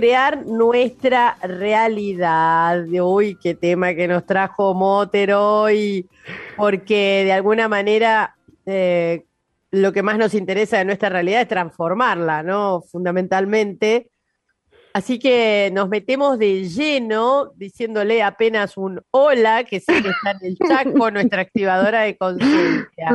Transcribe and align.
Crear 0.00 0.46
nuestra 0.46 1.36
realidad. 1.42 2.86
Uy, 2.88 3.36
qué 3.38 3.54
tema 3.54 3.92
que 3.92 4.08
nos 4.08 4.24
trajo 4.24 4.72
Moter 4.72 5.34
hoy, 5.34 6.08
porque 6.56 7.24
de 7.26 7.32
alguna 7.32 7.68
manera 7.68 8.34
eh, 8.64 9.26
lo 9.70 9.92
que 9.92 10.02
más 10.02 10.16
nos 10.16 10.32
interesa 10.32 10.78
de 10.78 10.86
nuestra 10.86 11.10
realidad 11.10 11.42
es 11.42 11.48
transformarla, 11.48 12.42
¿no? 12.42 12.80
Fundamentalmente. 12.80 14.08
Así 14.94 15.18
que 15.18 15.70
nos 15.74 15.90
metemos 15.90 16.38
de 16.38 16.66
lleno 16.66 17.52
diciéndole 17.56 18.22
apenas 18.22 18.78
un 18.78 19.02
hola, 19.10 19.64
que 19.64 19.80
sí 19.80 20.02
que 20.02 20.08
está 20.08 20.30
en 20.30 20.46
el 20.46 20.56
chat 20.56 20.96
con 20.96 21.12
nuestra 21.14 21.42
activadora 21.42 22.00
de 22.00 22.16
conciencia. 22.16 23.10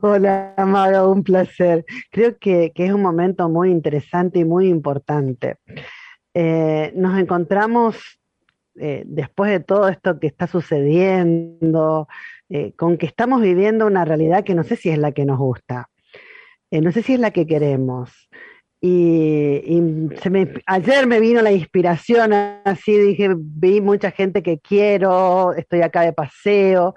Hola, 0.00 0.54
Amado, 0.56 1.12
un 1.12 1.22
placer. 1.22 1.84
Creo 2.10 2.38
que, 2.38 2.72
que, 2.74 2.86
es 2.86 2.92
un 2.94 3.02
momento 3.02 3.46
muy 3.50 3.70
interesante 3.70 4.38
y 4.38 4.46
muy 4.46 4.68
importante. 4.68 5.58
Eh, 6.34 6.92
nos 6.96 7.16
encontramos 7.16 7.96
eh, 8.74 9.04
después 9.06 9.52
de 9.52 9.60
todo 9.60 9.88
esto 9.88 10.18
que 10.18 10.26
está 10.26 10.48
sucediendo, 10.48 12.08
eh, 12.48 12.72
con 12.72 12.98
que 12.98 13.06
estamos 13.06 13.40
viviendo 13.40 13.86
una 13.86 14.04
realidad 14.04 14.42
que 14.42 14.56
no 14.56 14.64
sé 14.64 14.74
si 14.74 14.90
es 14.90 14.98
la 14.98 15.12
que 15.12 15.24
nos 15.24 15.38
gusta, 15.38 15.90
no 16.72 16.90
sé 16.90 17.02
si 17.02 17.14
es 17.14 17.20
la 17.20 17.30
que 17.30 17.46
queremos. 17.46 18.28
Y, 18.80 19.62
ayer 20.66 21.06
me 21.06 21.20
vino 21.20 21.40
la 21.40 21.52
inspiración, 21.52 22.32
así 22.32 22.98
dije, 22.98 23.32
vi 23.38 23.80
mucha 23.80 24.10
gente 24.10 24.42
que 24.42 24.58
quiero, 24.58 25.52
estoy 25.54 25.82
acá 25.82 26.00
de 26.00 26.12
paseo, 26.12 26.96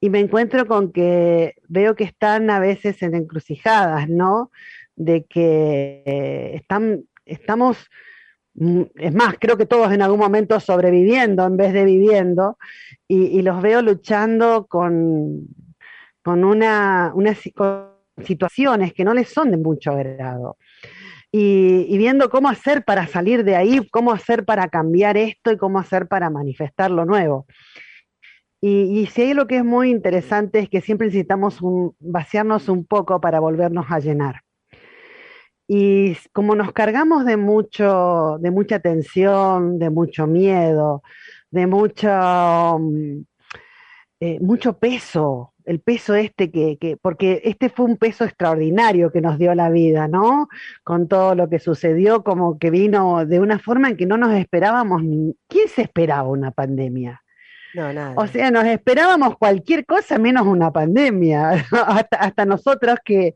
y 0.00 0.10
me 0.10 0.20
encuentro 0.20 0.64
con 0.66 0.92
que 0.92 1.56
veo 1.66 1.96
que 1.96 2.04
están 2.04 2.50
a 2.50 2.60
veces 2.60 3.02
en 3.02 3.16
encrucijadas, 3.16 4.08
¿no? 4.08 4.52
De 4.94 5.24
que 5.24 6.52
están, 6.54 7.02
estamos 7.26 7.90
es 8.96 9.14
más, 9.14 9.36
creo 9.40 9.56
que 9.56 9.64
todos 9.64 9.90
en 9.92 10.02
algún 10.02 10.20
momento 10.20 10.60
sobreviviendo 10.60 11.46
en 11.46 11.56
vez 11.56 11.72
de 11.72 11.84
viviendo, 11.84 12.58
y, 13.08 13.42
los 13.42 13.60
veo 13.60 13.82
luchando 13.82 14.66
con, 14.68 15.48
con 16.22 16.44
una, 16.44 17.12
situaciones 18.22 18.92
que 18.92 19.04
no 19.04 19.14
les 19.14 19.30
son 19.30 19.50
de 19.50 19.56
mucho 19.56 19.92
agrado. 19.92 20.58
Y, 21.32 21.96
viendo 21.96 22.28
cómo 22.28 22.48
hacer 22.48 22.84
para 22.84 23.06
salir 23.06 23.44
de 23.44 23.56
ahí, 23.56 23.88
cómo 23.90 24.12
hacer 24.12 24.44
para 24.44 24.68
cambiar 24.68 25.16
esto 25.16 25.50
y 25.50 25.56
cómo 25.56 25.78
hacer 25.78 26.06
para 26.06 26.28
manifestar 26.28 26.90
lo 26.90 27.04
nuevo. 27.04 27.46
Y, 28.60 29.06
si 29.06 29.22
hay 29.22 29.34
lo 29.34 29.46
que 29.46 29.56
es 29.56 29.64
muy 29.64 29.90
interesante 29.90 30.58
es 30.58 30.68
que 30.68 30.82
siempre 30.82 31.06
necesitamos 31.06 31.58
vaciarnos 31.98 32.68
un 32.68 32.84
poco 32.84 33.20
para 33.20 33.40
volvernos 33.40 33.86
a 33.88 34.00
llenar. 34.00 34.42
Y 35.72 36.16
como 36.32 36.56
nos 36.56 36.72
cargamos 36.72 37.24
de 37.24 37.36
mucho, 37.36 38.38
de 38.40 38.50
mucha 38.50 38.80
tensión, 38.80 39.78
de 39.78 39.88
mucho 39.88 40.26
miedo, 40.26 41.04
de 41.52 41.68
mucho, 41.68 42.08
mm, 42.80 43.20
eh, 44.18 44.40
mucho 44.40 44.78
peso, 44.80 45.54
el 45.64 45.78
peso 45.78 46.16
este 46.16 46.50
que, 46.50 46.76
que, 46.76 46.96
porque 46.96 47.42
este 47.44 47.68
fue 47.68 47.86
un 47.86 47.98
peso 47.98 48.24
extraordinario 48.24 49.12
que 49.12 49.20
nos 49.20 49.38
dio 49.38 49.54
la 49.54 49.70
vida, 49.70 50.08
¿no? 50.08 50.48
Con 50.82 51.06
todo 51.06 51.36
lo 51.36 51.48
que 51.48 51.60
sucedió, 51.60 52.24
como 52.24 52.58
que 52.58 52.70
vino 52.70 53.24
de 53.24 53.38
una 53.38 53.60
forma 53.60 53.90
en 53.90 53.96
que 53.96 54.06
no 54.06 54.16
nos 54.16 54.34
esperábamos, 54.34 55.02
¿quién 55.46 55.68
se 55.68 55.82
esperaba 55.82 56.28
una 56.28 56.50
pandemia? 56.50 57.22
O 58.16 58.26
sea, 58.26 58.50
nos 58.50 58.64
esperábamos 58.64 59.36
cualquier 59.38 59.86
cosa 59.86 60.18
menos 60.18 60.46
una 60.46 60.72
pandemia. 60.72 61.50
hasta, 61.86 62.16
hasta, 62.16 62.44
nosotros 62.44 62.98
que, 63.04 63.34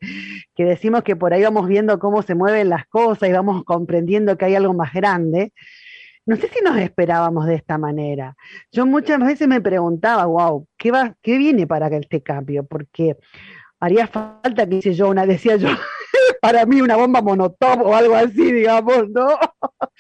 que, 0.55 0.65
decimos 0.65 1.03
que 1.03 1.17
por 1.17 1.33
ahí 1.33 1.43
vamos 1.43 1.69
viendo 1.69 1.99
cómo 1.99 2.23
se 2.23 2.35
mueven 2.35 2.69
las 2.69 2.87
cosas 2.87 3.29
y 3.29 3.33
vamos 3.33 3.65
comprendiendo 3.65 4.37
que 4.37 4.47
hay 4.47 4.55
algo 4.55 4.75
más 4.75 4.93
grande. 4.93 5.53
No 6.27 6.37
sé 6.37 6.49
si 6.49 6.65
nos 6.65 6.79
esperábamos 6.79 7.47
de 7.47 7.55
esta 7.55 7.77
manera. 7.77 8.35
Yo 8.73 8.87
muchas 8.87 9.21
veces 9.21 9.47
me 9.47 9.61
preguntaba, 9.61 10.25
wow, 10.25 10.67
¿qué, 10.79 10.91
va, 10.91 11.15
qué 11.23 11.37
viene 11.37 11.67
para 11.67 11.89
este 11.89 12.23
cambio? 12.23 12.65
Porque 12.65 13.17
haría 13.79 14.07
falta 14.07 14.67
que 14.67 14.77
hice 14.77 14.95
yo 14.95 15.11
una, 15.11 15.27
decía 15.27 15.57
yo, 15.57 15.69
para 16.41 16.65
mí 16.65 16.81
una 16.81 16.97
bomba 16.97 17.21
monotop 17.21 17.83
o 17.83 17.95
algo 17.95 18.15
así, 18.15 18.53
digamos, 18.53 19.11
¿no? 19.11 19.39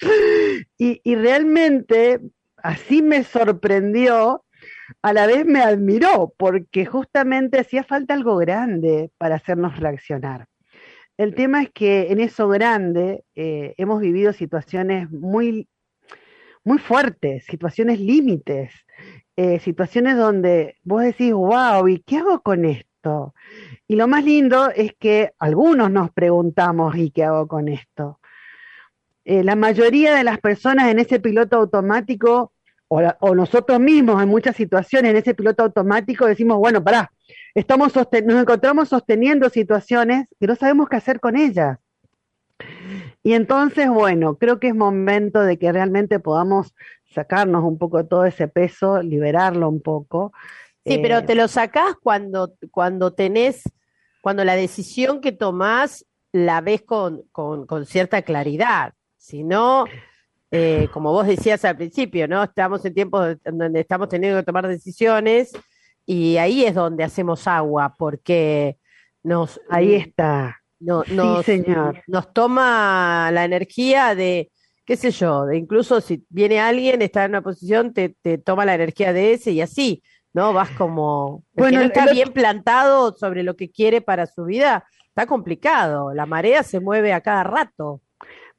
y, 0.78 1.00
y 1.05 1.15
realmente 1.15 2.21
así 2.65 3.03
me 3.03 3.23
sorprendió, 3.25 4.43
a 5.03 5.13
la 5.13 5.27
vez 5.27 5.45
me 5.45 5.61
admiró, 5.61 6.33
porque 6.37 6.87
justamente 6.87 7.61
hacía 7.61 7.85
falta 7.85 8.15
algo 8.15 8.37
grande 8.39 9.11
para 9.19 9.37
hacernos 9.37 9.79
reaccionar. 9.79 10.47
El 11.19 11.35
tema 11.35 11.63
es 11.63 11.71
que 11.71 12.11
en 12.11 12.21
eso 12.21 12.49
grande 12.49 13.25
eh, 13.35 13.75
hemos 13.77 14.01
vivido 14.01 14.33
situaciones 14.33 15.11
muy, 15.11 15.69
muy 16.65 16.79
fuertes, 16.79 17.45
situaciones 17.45 18.01
límites, 18.01 18.73
eh, 19.37 19.61
situaciones 19.61 20.17
donde 20.17 20.77
vos 20.83 21.03
decís, 21.03 21.35
wow, 21.35 21.87
¿y 21.87 21.99
qué 22.01 22.17
hago 22.17 22.41
con 22.41 22.65
esto? 22.65 23.35
Y 23.87 23.97
lo 23.97 24.09
más 24.09 24.25
lindo 24.25 24.71
es 24.71 24.95
que 24.99 25.33
algunos 25.39 25.91
nos 25.91 26.11
preguntamos, 26.13 26.97
¿y 26.97 27.11
qué 27.11 27.25
hago 27.25 27.47
con 27.47 27.69
esto? 27.69 28.21
Eh, 29.27 29.45
la 29.45 29.55
mayoría 29.55 30.15
de 30.15 30.25
las 30.25 30.39
personas 30.41 30.89
en 30.89 30.99
ese 30.99 31.21
piloto 31.21 31.57
automático 31.57 32.54
o, 32.89 33.34
nosotros 33.34 33.81
mismos 33.81 34.22
en 34.22 34.28
muchas 34.28 34.56
situaciones 34.56 35.11
en 35.11 35.17
ese 35.17 35.34
piloto 35.34 35.62
automático 35.65 36.27
decimos, 36.27 36.59
bueno, 36.59 36.83
pará, 36.83 37.11
estamos 37.55 37.95
nos 37.95 38.43
encontramos 38.43 38.89
sosteniendo 38.89 39.49
situaciones 39.49 40.27
que 40.39 40.47
no 40.47 40.55
sabemos 40.55 40.89
qué 40.89 40.97
hacer 40.97 41.21
con 41.21 41.37
ellas. 41.37 41.78
Y 43.23 43.33
entonces, 43.33 43.89
bueno, 43.89 44.37
creo 44.37 44.61
que 44.61 44.69
es 44.69 44.75
momento 44.75 45.41
de 45.43 45.59
que 45.59 45.73
realmente 45.73 46.21
podamos 46.21 46.75
sacarnos 47.06 47.65
un 47.65 47.78
poco 47.78 47.99
de 47.99 48.05
todo 48.05 48.25
ese 48.27 48.49
peso, 48.49 49.03
liberarlo 49.03 49.69
un 49.69 49.81
poco. 49.81 50.33
Sí, 50.84 50.99
pero 50.99 51.19
eh, 51.19 51.23
te 51.23 51.34
lo 51.34 51.49
sacás 51.49 51.94
cuando, 52.03 52.55
cuando 52.71 53.15
tenés, 53.15 53.62
cuando 54.21 54.44
la 54.44 54.56
decisión 54.56 55.21
que 55.21 55.33
tomás 55.33 56.06
la 56.33 56.61
ves 56.61 56.83
con, 56.83 57.23
con, 57.33 57.67
con 57.67 57.87
cierta 57.87 58.23
claridad. 58.23 58.93
Si 59.17 59.43
no, 59.43 59.87
eh, 60.57 60.89
como 60.93 61.11
vos 61.11 61.27
decías 61.27 61.65
al 61.65 61.77
principio, 61.77 62.29
¿no? 62.29 62.45
Estamos 62.45 62.85
en 62.85 62.95
tiempos 62.95 63.39
donde 63.45 63.81
estamos 63.81 64.09
teniendo 64.09 64.39
que 64.39 64.47
tomar 64.47 64.69
decisiones 64.69 65.51
y 66.07 66.37
ahí 66.37 66.65
es 66.65 66.77
donde 66.77 67.03
hacemos 67.03 67.49
agua, 67.49 67.97
porque 67.99 68.79
nos... 69.25 69.61
Ahí 69.69 69.97
está. 69.97 70.61
No, 70.79 71.03
sí, 71.03 71.17
señor. 71.45 72.05
Nos 72.07 72.33
toma 72.33 73.31
la 73.33 73.45
energía 73.45 74.15
de, 74.15 74.53
qué 74.85 74.97
sé 74.97 75.11
yo, 75.11 75.45
de 75.45 75.57
incluso 75.57 76.01
si 76.01 76.25
viene 76.29 76.61
alguien, 76.61 77.03
está 77.03 77.25
en 77.25 77.33
una 77.33 77.43
posición, 77.43 77.93
te, 77.93 78.17
te 78.23 78.39
toma 78.39 78.65
la 78.65 78.77
energía 78.77 79.13
de 79.13 79.33
ese 79.33 79.51
y 79.51 79.61
así, 79.61 80.05
¿no? 80.33 80.53
Vas 80.53 80.71
como... 80.71 81.43
Bueno, 81.55 81.81
no 81.81 81.87
está 81.87 82.12
bien 82.12 82.33
plantado 82.33 83.17
sobre 83.17 83.43
lo 83.43 83.57
que 83.57 83.73
quiere 83.73 84.00
para 84.00 84.29
su 84.29 84.45
vida, 84.45 84.85
está 85.09 85.27
complicado. 85.27 86.15
La 86.15 86.27
marea 86.27 86.62
se 86.62 86.79
mueve 86.79 87.12
a 87.12 87.23
cada 87.23 87.43
rato. 87.43 88.03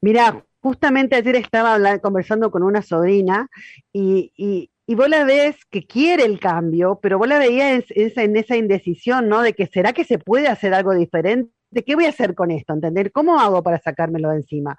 Mira, 0.01 0.43
justamente 0.65 1.15
ayer 1.15 1.35
estaba 1.35 1.99
conversando 1.99 2.49
con 2.49 2.63
una 2.63 2.81
sobrina 2.81 3.49
y, 3.93 4.31
y, 4.35 4.95
vos 4.95 5.07
la 5.07 5.23
ves 5.23 5.57
que 5.69 5.85
quiere 5.85 6.25
el 6.25 6.39
cambio, 6.39 6.97
pero 7.03 7.19
vos 7.19 7.27
la 7.27 7.37
veías 7.37 7.83
en, 7.91 8.35
esa 8.35 8.57
indecisión, 8.57 9.29
¿no? 9.29 9.43
De 9.43 9.53
que 9.53 9.67
será 9.67 9.93
que 9.93 10.03
se 10.03 10.17
puede 10.17 10.47
hacer 10.47 10.73
algo 10.73 10.95
diferente. 10.95 11.51
¿Qué 11.85 11.93
voy 11.93 12.05
a 12.05 12.09
hacer 12.09 12.33
con 12.33 12.49
esto? 12.49 12.73
¿Entender? 12.73 13.11
¿Cómo 13.11 13.39
hago 13.39 13.61
para 13.61 13.77
sacármelo 13.77 14.31
de 14.31 14.37
encima? 14.37 14.75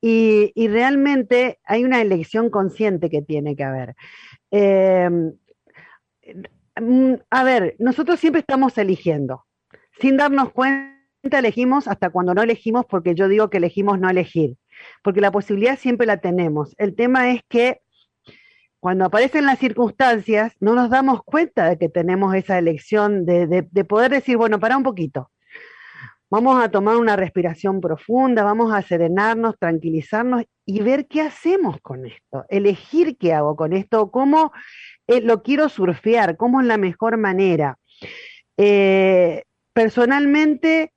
Y, 0.00 0.52
realmente 0.68 1.58
hay 1.64 1.84
una 1.84 2.00
elección 2.00 2.48
consciente 2.48 3.10
que 3.10 3.20
tiene 3.20 3.56
que 3.56 3.64
haber. 3.64 3.96
Em, 4.52 5.32
mm, 6.80 7.14
a 7.28 7.42
ver, 7.42 7.74
nosotros 7.80 8.20
siempre 8.20 8.42
estamos 8.42 8.78
eligiendo. 8.78 9.46
Sin 10.00 10.16
darnos 10.16 10.52
cuenta, 10.52 10.94
elegimos 11.32 11.88
hasta 11.88 12.10
cuando 12.10 12.34
no 12.34 12.42
elegimos, 12.44 12.86
porque 12.86 13.16
yo 13.16 13.26
digo 13.26 13.50
que 13.50 13.56
elegimos 13.56 13.98
no 13.98 14.08
elegir 14.08 14.56
porque 15.02 15.20
la 15.20 15.30
posibilidad 15.30 15.78
siempre 15.78 16.06
la 16.06 16.18
tenemos. 16.18 16.74
El 16.78 16.94
tema 16.94 17.30
es 17.30 17.42
que 17.48 17.80
cuando 18.80 19.04
aparecen 19.04 19.44
las 19.46 19.58
circunstancias, 19.58 20.54
no 20.60 20.74
nos 20.74 20.88
damos 20.88 21.22
cuenta 21.24 21.68
de 21.68 21.78
que 21.78 21.88
tenemos 21.88 22.34
esa 22.34 22.58
elección 22.58 23.26
de, 23.26 23.46
de, 23.68 23.84
poder 23.84 24.12
decir, 24.12 24.36
bueno, 24.36 24.60
para 24.60 24.76
un 24.76 24.84
poquito. 24.84 25.30
Vamos 26.30 26.62
a 26.62 26.70
tomar 26.70 26.96
una 26.96 27.16
respiración 27.16 27.80
profunda, 27.80 28.44
vamos 28.44 28.72
a 28.72 28.82
serenarnos, 28.82 29.58
tranquilizarnos 29.58 30.44
y 30.66 30.82
ver 30.82 31.08
qué 31.08 31.22
hacemos 31.22 31.80
con 31.80 32.06
esto, 32.06 32.44
elegir 32.50 33.16
qué 33.16 33.32
hago 33.32 33.56
con 33.56 33.72
esto, 33.72 34.10
cómo 34.10 34.52
eh, 35.06 35.22
lo 35.22 35.42
quiero 35.42 35.70
surfear, 35.70 36.36
cómo 36.36 36.60
es 36.60 36.66
la 36.66 36.76
mejor 36.76 37.16
manera. 37.16 37.78
Eh, 38.58 39.44
personalmente, 39.72 40.92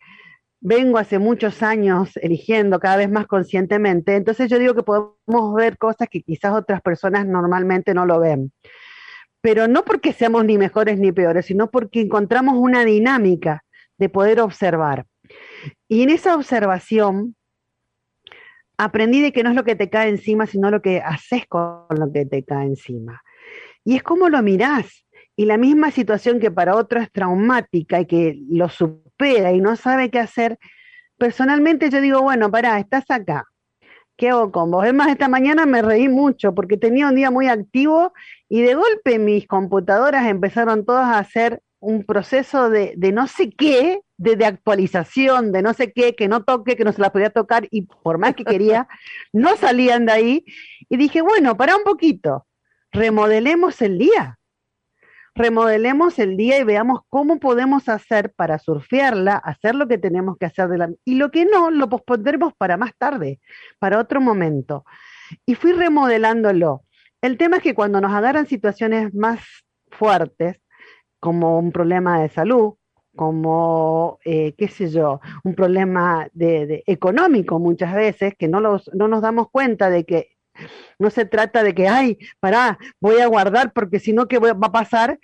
vengo 0.61 0.99
hace 0.99 1.17
muchos 1.17 1.63
años 1.63 2.15
eligiendo 2.17 2.79
cada 2.79 2.97
vez 2.97 3.09
más 3.09 3.27
conscientemente, 3.27 4.15
entonces 4.15 4.49
yo 4.49 4.59
digo 4.59 4.75
que 4.75 4.83
podemos 4.83 5.55
ver 5.55 5.77
cosas 5.77 6.07
que 6.09 6.21
quizás 6.21 6.53
otras 6.53 6.81
personas 6.81 7.25
normalmente 7.25 7.93
no 7.93 8.05
lo 8.05 8.19
ven. 8.19 8.53
Pero 9.41 9.67
no 9.67 9.83
porque 9.83 10.13
seamos 10.13 10.45
ni 10.45 10.59
mejores 10.59 10.99
ni 10.99 11.11
peores, 11.11 11.47
sino 11.47 11.71
porque 11.71 12.01
encontramos 12.01 12.55
una 12.57 12.85
dinámica 12.85 13.63
de 13.97 14.07
poder 14.07 14.39
observar. 14.39 15.07
Y 15.87 16.03
en 16.03 16.11
esa 16.11 16.35
observación 16.35 17.35
aprendí 18.77 19.19
de 19.21 19.31
que 19.31 19.43
no 19.43 19.49
es 19.49 19.55
lo 19.55 19.63
que 19.63 19.75
te 19.75 19.89
cae 19.89 20.09
encima, 20.09 20.45
sino 20.45 20.69
lo 20.69 20.81
que 20.83 21.01
haces 21.01 21.47
con 21.47 21.87
lo 21.89 22.11
que 22.13 22.27
te 22.27 22.43
cae 22.43 22.67
encima. 22.67 23.21
Y 23.83 23.95
es 23.95 24.03
como 24.03 24.29
lo 24.29 24.41
mirás. 24.43 25.05
Y 25.35 25.45
la 25.45 25.57
misma 25.57 25.89
situación 25.89 26.39
que 26.39 26.51
para 26.51 26.75
otro 26.75 26.99
es 26.99 27.11
traumática 27.11 27.99
y 27.99 28.05
que 28.05 28.39
lo 28.49 28.69
y 29.29 29.61
no 29.61 29.75
sabe 29.75 30.09
qué 30.09 30.19
hacer, 30.19 30.57
personalmente 31.17 31.89
yo 31.89 32.01
digo, 32.01 32.21
bueno, 32.21 32.49
pará, 32.49 32.79
estás 32.79 33.05
acá. 33.09 33.45
¿Qué 34.17 34.29
hago 34.29 34.51
con 34.51 34.71
vos? 34.71 34.85
Es 34.85 34.93
más, 34.93 35.09
esta 35.09 35.27
mañana 35.27 35.65
me 35.65 35.81
reí 35.81 36.07
mucho 36.07 36.53
porque 36.53 36.77
tenía 36.77 37.07
un 37.07 37.15
día 37.15 37.31
muy 37.31 37.47
activo 37.47 38.13
y 38.49 38.61
de 38.61 38.75
golpe 38.75 39.19
mis 39.19 39.47
computadoras 39.47 40.27
empezaron 40.27 40.85
todas 40.85 41.07
a 41.07 41.19
hacer 41.19 41.61
un 41.79 42.03
proceso 42.03 42.69
de, 42.69 42.95
no 43.13 43.27
sé 43.27 43.49
qué, 43.49 44.01
de, 44.17 44.35
de, 44.35 44.45
actualización, 44.45 45.51
de 45.51 45.63
no 45.63 45.73
sé 45.73 45.91
qué, 45.91 46.15
que 46.15 46.27
no 46.27 46.43
toque, 46.43 46.75
que 46.75 46.83
no 46.83 46.91
se 46.91 47.01
las 47.01 47.09
podía 47.09 47.31
tocar 47.31 47.67
y 47.71 47.87
por 48.03 48.19
más 48.19 48.35
que 48.35 48.43
quería, 48.43 48.87
no 49.33 49.55
salían 49.57 50.05
de 50.05 50.11
ahí. 50.11 50.45
Y 50.89 50.97
dije, 50.97 51.21
bueno, 51.21 51.57
para 51.57 51.75
un 51.75 51.83
poquito, 51.83 52.45
remodelemos 52.91 53.81
el 53.81 53.97
día 53.97 54.39
remodelemos 55.33 56.19
el 56.19 56.37
día 56.37 56.59
y 56.59 56.63
veamos 56.63 57.01
cómo 57.09 57.39
podemos 57.39 57.89
hacer 57.89 58.33
para 58.33 58.59
surfearla, 58.59 59.35
hacer 59.35 59.75
lo 59.75 59.87
que 59.87 59.97
tenemos 59.97 60.37
que 60.37 60.45
hacer 60.45 60.67
de 60.67 60.77
la, 60.77 60.89
y 61.05 61.15
lo 61.15 61.31
que 61.31 61.45
no, 61.45 61.71
lo 61.71 61.89
pospondremos 61.89 62.53
para 62.57 62.77
más 62.77 62.91
tarde, 62.97 63.39
para 63.79 63.99
otro 63.99 64.21
momento. 64.21 64.85
Y 65.45 65.55
fui 65.55 65.71
remodelándolo. 65.71 66.83
El 67.21 67.37
tema 67.37 67.57
es 67.57 67.63
que 67.63 67.75
cuando 67.75 68.01
nos 68.01 68.11
agarran 68.11 68.47
situaciones 68.47 69.13
más 69.13 69.39
fuertes, 69.89 70.59
como 71.19 71.59
un 71.59 71.71
problema 71.71 72.19
de 72.19 72.29
salud, 72.29 72.73
como, 73.15 74.19
eh, 74.25 74.53
qué 74.57 74.67
sé 74.67 74.89
yo, 74.89 75.19
un 75.43 75.53
problema 75.53 76.27
de, 76.33 76.83
económico 76.87 77.59
muchas 77.59 77.93
veces, 77.93 78.33
que 78.37 78.47
no, 78.47 78.59
los, 78.59 78.89
no 78.93 79.07
nos 79.07 79.21
damos 79.21 79.49
cuenta 79.49 79.89
de 79.89 80.05
que 80.05 80.30
no 80.99 81.09
se 81.09 81.25
trata 81.25 81.63
de 81.63 81.73
que, 81.73 81.87
ay, 81.87 82.17
pará, 82.39 82.77
voy 82.99 83.19
a 83.19 83.27
guardar 83.27 83.73
porque 83.73 83.99
si 83.99 84.13
no, 84.13 84.27
¿qué 84.27 84.39
va 84.39 84.51
a 84.51 84.71
pasar? 84.71 85.19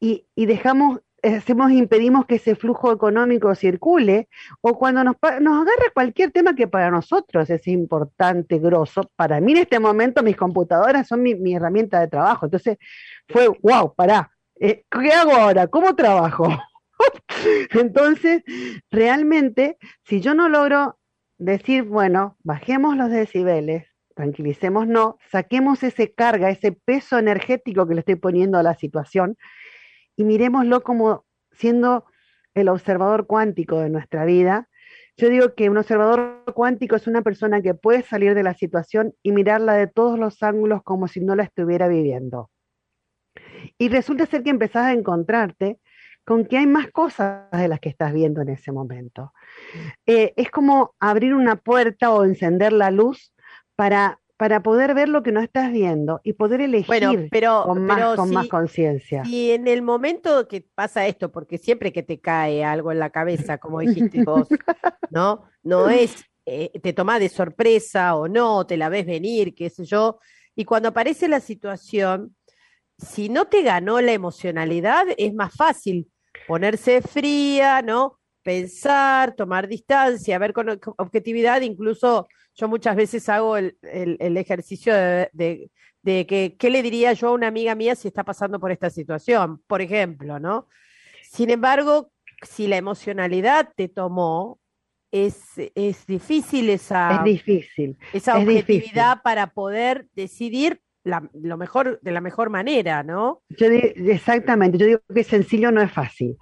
Y, 0.00 0.26
dejamos, 0.36 1.00
hacemos, 1.22 1.72
impedimos 1.72 2.26
que 2.26 2.36
ese 2.36 2.54
flujo 2.54 2.92
económico 2.92 3.54
circule, 3.54 4.28
o 4.60 4.78
cuando 4.78 5.02
nos, 5.04 5.16
nos 5.40 5.62
agarra 5.62 5.90
cualquier 5.92 6.30
tema 6.30 6.54
que 6.54 6.68
para 6.68 6.90
nosotros 6.90 7.50
es 7.50 7.66
importante, 7.66 8.58
grosso, 8.58 9.10
para 9.16 9.40
mí 9.40 9.52
en 9.52 9.58
este 9.58 9.80
momento 9.80 10.22
mis 10.22 10.36
computadoras 10.36 11.08
son 11.08 11.22
mi, 11.22 11.54
herramienta 11.54 12.00
de 12.00 12.08
trabajo. 12.08 12.46
Entonces 12.46 12.78
fue, 13.28 13.48
wow, 13.62 13.94
pará, 13.94 14.30
eh, 14.60 14.84
¿qué 14.90 15.12
hago 15.12 15.32
ahora? 15.32 15.66
¿Cómo 15.66 15.94
trabajo? 15.94 16.48
Entonces, 17.72 18.42
realmente, 18.90 19.78
si 20.04 20.20
yo 20.20 20.34
no 20.34 20.48
logro 20.48 20.98
decir, 21.38 21.84
bueno, 21.84 22.36
bajemos 22.42 22.96
los 22.96 23.10
decibeles, 23.10 23.86
tranquilicemos, 24.18 24.88
no, 24.88 25.16
saquemos 25.30 25.84
ese 25.84 26.12
carga, 26.12 26.50
ese 26.50 26.72
peso 26.72 27.20
energético 27.20 27.86
que 27.86 27.94
le 27.94 28.00
estoy 28.00 28.16
poniendo 28.16 28.58
a 28.58 28.64
la 28.64 28.74
situación 28.74 29.36
y 30.16 30.24
miremoslo 30.24 30.82
como 30.82 31.24
siendo 31.52 32.04
el 32.52 32.68
observador 32.68 33.28
cuántico 33.28 33.78
de 33.78 33.90
nuestra 33.90 34.24
vida. 34.24 34.68
Yo 35.16 35.28
digo 35.28 35.54
que 35.54 35.70
un 35.70 35.78
observador 35.78 36.42
cuántico 36.52 36.96
es 36.96 37.06
una 37.06 37.22
persona 37.22 37.62
que 37.62 37.74
puede 37.74 38.02
salir 38.02 38.34
de 38.34 38.42
la 38.42 38.54
situación 38.54 39.14
y 39.22 39.30
mirarla 39.30 39.74
de 39.74 39.86
todos 39.86 40.18
los 40.18 40.42
ángulos 40.42 40.82
como 40.82 41.06
si 41.06 41.20
no 41.20 41.36
la 41.36 41.44
estuviera 41.44 41.86
viviendo. 41.86 42.50
Y 43.78 43.88
resulta 43.88 44.26
ser 44.26 44.42
que 44.42 44.50
empezás 44.50 44.86
a 44.86 44.92
encontrarte 44.94 45.78
con 46.24 46.44
que 46.44 46.58
hay 46.58 46.66
más 46.66 46.90
cosas 46.90 47.48
de 47.52 47.68
las 47.68 47.78
que 47.78 47.88
estás 47.88 48.12
viendo 48.12 48.42
en 48.42 48.48
ese 48.48 48.72
momento. 48.72 49.32
Eh, 50.06 50.34
es 50.36 50.50
como 50.50 50.96
abrir 50.98 51.34
una 51.34 51.54
puerta 51.54 52.10
o 52.10 52.24
encender 52.24 52.72
la 52.72 52.90
luz 52.90 53.32
para, 53.78 54.18
para 54.36 54.60
poder 54.60 54.92
ver 54.92 55.08
lo 55.08 55.22
que 55.22 55.30
no 55.30 55.40
estás 55.40 55.70
viendo 55.70 56.20
y 56.24 56.32
poder 56.32 56.60
elegir 56.62 57.30
con, 57.64 57.86
más, 57.86 58.16
con 58.16 58.32
más 58.32 58.48
conciencia. 58.48 59.22
Y 59.24 59.52
en 59.52 59.68
el 59.68 59.82
momento 59.82 60.48
que 60.48 60.66
pasa 60.74 61.06
esto, 61.06 61.30
porque 61.30 61.58
siempre 61.58 61.92
que 61.92 62.02
te 62.02 62.18
cae 62.18 62.64
algo 62.64 62.90
en 62.90 62.98
la 62.98 63.10
cabeza, 63.10 63.58
como 63.58 63.78
dijiste 63.78 64.24
vos, 64.24 64.48
¿no? 65.10 65.44
No 65.62 65.88
es, 65.88 66.24
eh, 66.44 66.72
te 66.82 66.92
toma 66.92 67.20
de 67.20 67.28
sorpresa 67.28 68.16
o 68.16 68.26
no, 68.26 68.66
te 68.66 68.76
la 68.76 68.88
ves 68.88 69.06
venir, 69.06 69.54
qué 69.54 69.70
sé 69.70 69.84
yo. 69.84 70.18
Y 70.56 70.64
cuando 70.64 70.88
aparece 70.88 71.28
la 71.28 71.38
situación, 71.38 72.34
si 72.98 73.28
no 73.28 73.44
te 73.44 73.62
ganó 73.62 74.00
la 74.00 74.10
emocionalidad, 74.12 75.06
es 75.16 75.32
más 75.34 75.54
fácil 75.54 76.10
ponerse 76.48 77.00
fría, 77.00 77.80
¿no? 77.82 78.18
Pensar, 78.42 79.36
tomar 79.36 79.68
distancia, 79.68 80.36
ver 80.40 80.52
con 80.52 80.80
objetividad, 80.96 81.60
incluso 81.60 82.26
yo 82.58 82.68
muchas 82.68 82.96
veces 82.96 83.28
hago 83.28 83.56
el, 83.56 83.76
ejercicio 84.36 84.92
de, 84.92 85.70
que, 86.02 86.56
¿qué 86.58 86.70
le 86.70 86.82
diría 86.82 87.12
yo 87.12 87.28
a 87.28 87.32
una 87.32 87.46
amiga 87.46 87.76
mía 87.76 87.94
si 87.94 88.08
está 88.08 88.24
pasando 88.24 88.58
por 88.58 88.72
esta 88.72 88.90
situación? 88.90 89.62
Por 89.68 89.80
ejemplo, 89.80 90.40
¿no? 90.40 90.66
Sin 91.22 91.50
embargo, 91.50 92.10
si 92.42 92.66
la 92.66 92.76
emocionalidad 92.76 93.72
te 93.76 93.88
tomó, 93.88 94.58
es, 95.12 95.52
es 95.74 96.04
difícil 96.06 96.68
esa, 96.68 97.16
es 97.16 97.24
difícil, 97.24 97.96
esa 98.12 98.36
objetividad 98.36 99.22
para 99.22 99.52
poder 99.52 100.08
decidir 100.14 100.82
lo 101.04 101.56
mejor, 101.56 102.00
de 102.02 102.12
la 102.12 102.20
mejor 102.20 102.50
manera, 102.50 103.04
¿no? 103.04 103.42
Yo 103.50 103.68
exactamente, 103.68 104.76
yo 104.78 104.86
digo 104.86 105.00
que 105.14 105.24
sencillo 105.24 105.70
no 105.70 105.80
es 105.80 105.92
fácil. 105.92 106.36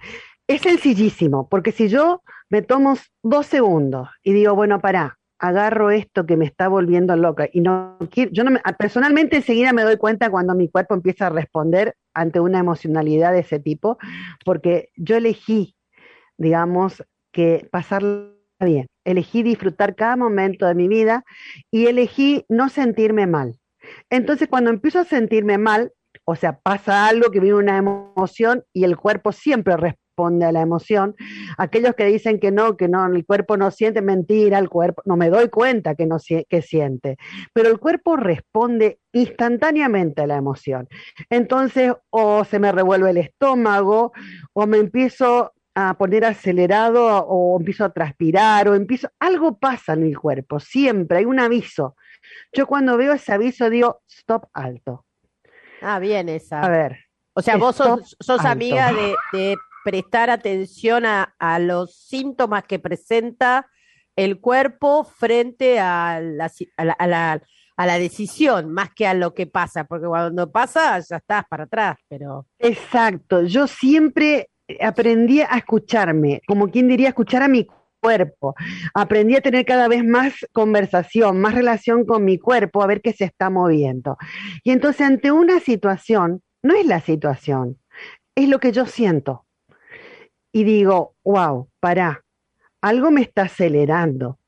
Es 0.47 0.61
sencillísimo, 0.61 1.47
porque 1.47 1.71
si 1.71 1.89
yo 1.89 2.23
me 2.49 2.61
tomo 2.63 2.97
dos 3.21 3.45
segundos 3.45 4.09
y 4.23 4.33
digo, 4.33 4.55
bueno, 4.55 4.81
pará, 4.81 5.16
agarro 5.39 5.91
esto 5.91 6.25
que 6.25 6.37
me 6.37 6.45
está 6.45 6.67
volviendo 6.67 7.15
loca 7.15 7.47
y 7.51 7.61
no 7.61 7.97
quiero, 8.11 8.31
yo 8.31 8.43
no 8.43 8.59
personalmente 8.77 9.37
enseguida 9.37 9.73
me 9.73 9.83
doy 9.83 9.97
cuenta 9.97 10.29
cuando 10.29 10.55
mi 10.55 10.69
cuerpo 10.69 10.95
empieza 10.95 11.27
a 11.27 11.29
responder 11.29 11.95
ante 12.13 12.39
una 12.39 12.59
emocionalidad 12.59 13.31
de 13.31 13.39
ese 13.39 13.59
tipo, 13.59 13.97
porque 14.43 14.89
yo 14.95 15.15
elegí, 15.15 15.75
digamos, 16.37 17.03
que 17.31 17.67
pasarla 17.71 18.31
bien, 18.59 18.87
elegí 19.05 19.43
disfrutar 19.43 19.95
cada 19.95 20.15
momento 20.15 20.65
de 20.65 20.73
mi 20.73 20.87
vida 20.87 21.23
y 21.69 21.85
elegí 21.85 22.45
no 22.49 22.69
sentirme 22.69 23.27
mal. 23.27 23.59
Entonces, 24.09 24.47
cuando 24.47 24.71
empiezo 24.71 24.99
a 24.99 25.05
sentirme 25.05 25.57
mal, 25.57 25.93
o 26.25 26.35
sea, 26.35 26.59
pasa 26.59 27.07
algo 27.07 27.29
que 27.29 27.39
viene 27.39 27.57
una 27.57 27.77
emoción 27.77 28.63
y 28.73 28.83
el 28.83 28.97
cuerpo 28.97 29.31
siempre 29.31 29.77
responde 29.77 30.06
responde 30.17 30.45
a 30.45 30.51
la 30.51 30.61
emoción. 30.61 31.15
Aquellos 31.57 31.93
que 31.93 32.05
dicen 32.05 32.39
que 32.39 32.51
no, 32.51 32.75
que 32.75 32.87
no, 32.87 33.05
el 33.05 33.25
cuerpo 33.25 33.55
no 33.55 33.69
siente, 33.69 34.01
mentira, 34.01 34.57
el 34.57 34.67
cuerpo, 34.67 35.03
no 35.05 35.15
me 35.15 35.29
doy 35.29 35.49
cuenta 35.49 35.93
que 35.93 36.07
no 36.07 36.17
que 36.49 36.61
siente, 36.63 37.17
pero 37.53 37.69
el 37.69 37.79
cuerpo 37.79 38.15
responde 38.17 38.99
instantáneamente 39.13 40.23
a 40.23 40.27
la 40.27 40.37
emoción. 40.37 40.87
Entonces, 41.29 41.93
o 42.09 42.43
se 42.43 42.59
me 42.59 42.71
revuelve 42.71 43.11
el 43.11 43.17
estómago, 43.17 44.11
o 44.53 44.65
me 44.65 44.77
empiezo 44.77 45.53
a 45.75 45.93
poner 45.93 46.25
acelerado, 46.25 47.05
o 47.27 47.59
empiezo 47.59 47.85
a 47.85 47.93
transpirar, 47.93 48.67
o 48.67 48.73
empiezo, 48.73 49.09
algo 49.19 49.59
pasa 49.59 49.93
en 49.93 50.03
el 50.03 50.17
cuerpo, 50.17 50.59
siempre 50.59 51.19
hay 51.19 51.25
un 51.25 51.39
aviso. 51.39 51.95
Yo 52.51 52.65
cuando 52.65 52.97
veo 52.97 53.13
ese 53.13 53.33
aviso 53.33 53.69
digo, 53.69 54.01
stop 54.09 54.47
alto. 54.53 55.05
Ah, 55.81 55.99
bien 55.99 56.27
esa. 56.27 56.61
A 56.61 56.69
ver. 56.69 57.07
O 57.37 57.41
sea, 57.43 57.55
vos 57.55 57.75
sos, 57.75 58.17
amiga 58.45 58.91
de, 59.31 59.55
prestar 59.87 60.29
atención 60.29 61.05
a, 61.05 61.59
los 61.59 61.95
síntomas 61.95 62.65
que 62.65 62.77
presenta 62.77 63.67
el 64.17 64.41
cuerpo 64.41 65.05
frente 65.05 65.79
a 65.79 66.19
la, 66.19 66.51
a, 66.75 67.07
la, 67.07 67.41
a 67.77 67.85
la, 67.85 67.97
decisión, 67.97 68.69
más 68.69 68.89
que 68.93 69.07
a 69.07 69.13
lo 69.13 69.33
que 69.33 69.47
pasa, 69.47 69.85
porque 69.85 70.07
cuando 70.07 70.51
pasa 70.51 70.99
ya 70.99 71.15
estás 71.15 71.45
para 71.49 71.63
atrás, 71.63 71.95
pero... 72.09 72.47
Exacto, 72.59 73.43
yo 73.43 73.65
siempre 73.65 74.49
aprendí 74.81 75.39
a 75.39 75.55
escucharme, 75.55 76.41
como 76.45 76.67
quien 76.69 76.89
diría, 76.89 77.07
escuchar 77.07 77.43
a 77.43 77.47
mi 77.47 77.65
cuerpo. 78.01 78.55
Aprendí 78.93 79.37
a 79.37 79.41
tener 79.41 79.63
cada 79.63 79.87
vez 79.87 80.03
más 80.03 80.33
conversación, 80.51 81.39
más 81.39 81.53
relación 81.53 82.03
con 82.03 82.25
mi 82.25 82.37
cuerpo, 82.37 82.83
a 82.83 82.87
ver 82.87 83.01
qué 83.01 83.13
se 83.13 83.23
está 83.23 83.49
moviendo. 83.49 84.17
Y 84.65 84.71
entonces 84.71 85.07
ante 85.07 85.31
una 85.31 85.61
situación, 85.61 86.41
no 86.61 86.75
es 86.75 86.85
la 86.85 86.99
situación, 86.99 87.79
es 88.35 88.49
lo 88.49 88.59
que 88.59 88.73
yo 88.73 88.85
siento. 88.85 89.46
Y 90.57 90.63
digo, 90.63 91.13
wow, 91.23 91.69
pará, 91.79 92.23
algo 92.81 93.11
me 93.11 93.21
está 93.21 93.43
acelerando. 93.43 94.39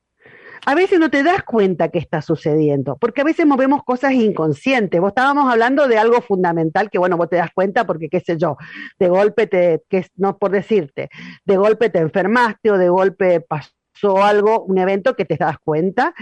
A 0.66 0.74
veces 0.74 0.98
no 0.98 1.08
te 1.08 1.22
das 1.22 1.44
cuenta 1.44 1.90
que 1.90 2.00
está 2.00 2.20
sucediendo, 2.20 2.96
porque 2.96 3.20
a 3.20 3.24
veces 3.24 3.46
movemos 3.46 3.84
cosas 3.84 4.14
inconscientes. 4.14 5.00
Vos 5.00 5.10
estábamos 5.10 5.48
hablando 5.48 5.86
de 5.86 5.98
algo 5.98 6.20
fundamental 6.20 6.90
que, 6.90 6.98
bueno, 6.98 7.16
vos 7.16 7.30
te 7.30 7.36
das 7.36 7.52
cuenta 7.54 7.86
porque, 7.86 8.08
qué 8.08 8.18
sé 8.18 8.36
yo, 8.38 8.56
de 8.98 9.08
golpe 9.08 9.46
te, 9.46 9.84
que, 9.88 10.04
no 10.16 10.36
por 10.36 10.50
decirte, 10.50 11.10
de 11.44 11.56
golpe 11.56 11.90
te 11.90 12.00
enfermaste 12.00 12.72
o 12.72 12.76
de 12.76 12.88
golpe 12.88 13.40
pasó 13.40 14.20
algo, 14.20 14.64
un 14.64 14.78
evento 14.78 15.14
que 15.14 15.24
te 15.24 15.36
das 15.36 15.58
cuenta 15.62 16.12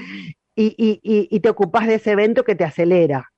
y, 0.54 0.74
y, 0.76 1.00
y 1.02 1.40
te 1.40 1.48
ocupas 1.48 1.86
de 1.86 1.94
ese 1.94 2.10
evento 2.10 2.44
que 2.44 2.56
te 2.56 2.64
acelera. 2.64 3.30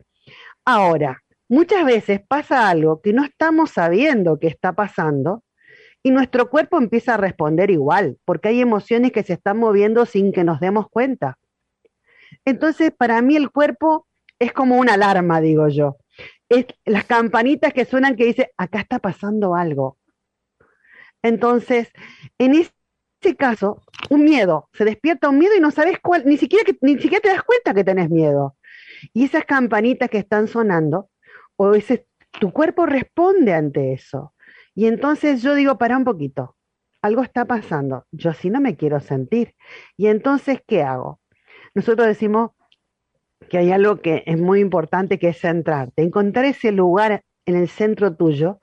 Ahora, 0.65 1.23
muchas 1.49 1.85
veces 1.85 2.21
pasa 2.27 2.69
algo 2.69 3.01
que 3.01 3.13
no 3.13 3.23
estamos 3.23 3.71
sabiendo 3.71 4.41
que 4.41 4.49
está 4.49 4.73
pasando 4.73 5.45
y 6.03 6.11
nuestro 6.11 6.49
cuerpo 6.49 6.79
empieza 6.79 7.15
a 7.15 7.19
responder 7.19 7.71
igual, 7.71 8.19
porque 8.25 8.49
hay 8.49 8.61
emociones 8.61 9.13
que 9.13 9.23
se 9.23 9.35
están 9.35 9.59
moviendo 9.59 10.07
sin 10.07 10.33
que 10.33 10.45
nos 10.45 10.61
demos 10.61 10.89
cuenta. 10.89 11.39
Entonces, 12.45 12.93
para 12.97 13.21
mí 13.23 13.37
el 13.37 13.51
cuerpo 13.51 14.07
es 14.39 14.53
como 14.53 14.79
una 14.79 14.95
alarma, 14.95 15.41
digo 15.41 15.69
yo. 15.69 15.99
Es 16.49 16.67
las 16.85 17.05
campanitas 17.05 17.73
que 17.73 17.85
suenan 17.85 18.17
que 18.17 18.27
dice, 18.27 18.51
acá 18.57 18.81
está 18.81 18.99
pasando 18.99 19.55
algo. 19.55 19.99
Entonces, 21.23 21.93
en 22.39 22.55
ese 22.55 23.37
caso, 23.37 23.83
un 24.09 24.25
miedo, 24.25 24.69
se 24.73 24.85
despierta 24.85 25.29
un 25.29 25.39
miedo 25.39 25.55
y 25.55 25.61
no 25.61 25.71
sabes 25.71 25.99
cuál, 26.03 26.25
ni 26.25 26.39
siquiera, 26.39 26.65
que, 26.65 26.77
ni 26.81 26.99
siquiera 26.99 27.21
te 27.21 27.29
das 27.29 27.43
cuenta 27.43 27.75
que 27.75 27.85
tenés 27.85 28.09
miedo. 28.09 28.57
Y 29.13 29.25
esas 29.25 29.45
campanitas 29.45 30.09
que 30.09 30.19
están 30.19 30.49
sonando, 30.49 31.11
o 31.57 31.75
ese, 31.75 32.07
tu 32.41 32.53
cuerpo 32.53 32.87
responde 32.87 33.53
ante 33.53 33.93
eso. 33.93 34.35
Y 34.81 34.87
entonces 34.87 35.43
yo 35.43 35.55
digo, 35.55 35.77
para 35.77 35.99
un 35.99 36.05
poquito, 36.05 36.57
algo 37.03 37.23
está 37.23 37.45
pasando, 37.45 38.07
yo 38.13 38.31
así 38.31 38.49
no 38.49 38.63
me 38.63 38.79
quiero 38.79 38.99
sentir. 39.01 39.55
Y 39.99 40.07
entonces, 40.07 40.63
¿qué 40.67 40.83
hago? 40.83 41.21
Nosotros 41.75 42.07
decimos 42.07 42.53
que 43.51 43.59
hay 43.59 43.73
algo 43.73 44.01
que 44.01 44.23
es 44.25 44.41
muy 44.41 44.61
importante, 44.61 45.19
que 45.19 45.29
es 45.29 45.39
centrarte, 45.39 46.01
encontrar 46.01 46.47
ese 46.47 46.73
lugar 46.73 47.25
en 47.45 47.57
el 47.57 47.69
centro 47.69 48.17
tuyo. 48.17 48.59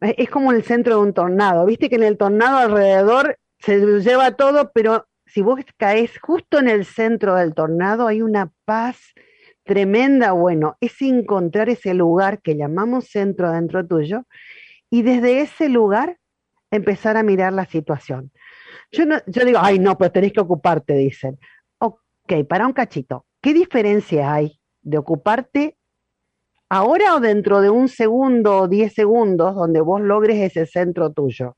Es 0.00 0.30
como 0.30 0.52
el 0.52 0.62
centro 0.62 0.94
de 0.94 1.02
un 1.02 1.14
tornado, 1.14 1.66
viste 1.66 1.88
que 1.88 1.96
en 1.96 2.04
el 2.04 2.16
tornado 2.16 2.58
alrededor 2.58 3.36
se 3.58 3.80
lleva 4.02 4.36
todo, 4.36 4.70
pero 4.72 5.08
si 5.26 5.42
vos 5.42 5.58
caes 5.76 6.16
justo 6.20 6.60
en 6.60 6.68
el 6.68 6.84
centro 6.84 7.34
del 7.34 7.54
tornado, 7.54 8.06
hay 8.06 8.22
una 8.22 8.52
paz 8.64 9.00
tremenda. 9.64 10.30
Bueno, 10.30 10.76
es 10.80 11.02
encontrar 11.02 11.68
ese 11.70 11.92
lugar 11.92 12.40
que 12.40 12.54
llamamos 12.54 13.08
centro 13.08 13.50
dentro 13.50 13.84
tuyo 13.84 14.26
y 14.90 15.02
desde 15.02 15.40
ese 15.40 15.68
lugar 15.68 16.18
empezar 16.70 17.16
a 17.16 17.22
mirar 17.22 17.52
la 17.52 17.64
situación. 17.64 18.32
Yo, 18.92 19.06
no, 19.06 19.16
yo 19.26 19.44
digo, 19.44 19.58
ay, 19.62 19.78
no, 19.78 19.96
pero 19.96 20.12
tenés 20.12 20.32
que 20.32 20.40
ocuparte, 20.40 20.94
dicen. 20.94 21.38
Ok, 21.78 22.00
para 22.48 22.66
un 22.66 22.72
cachito, 22.72 23.26
¿qué 23.40 23.54
diferencia 23.54 24.32
hay 24.32 24.60
de 24.82 24.98
ocuparte 24.98 25.78
ahora 26.68 27.14
o 27.14 27.20
dentro 27.20 27.60
de 27.60 27.70
un 27.70 27.88
segundo 27.88 28.58
o 28.58 28.68
diez 28.68 28.92
segundos 28.94 29.54
donde 29.54 29.80
vos 29.80 30.00
logres 30.00 30.38
ese 30.38 30.66
centro 30.66 31.12
tuyo? 31.12 31.56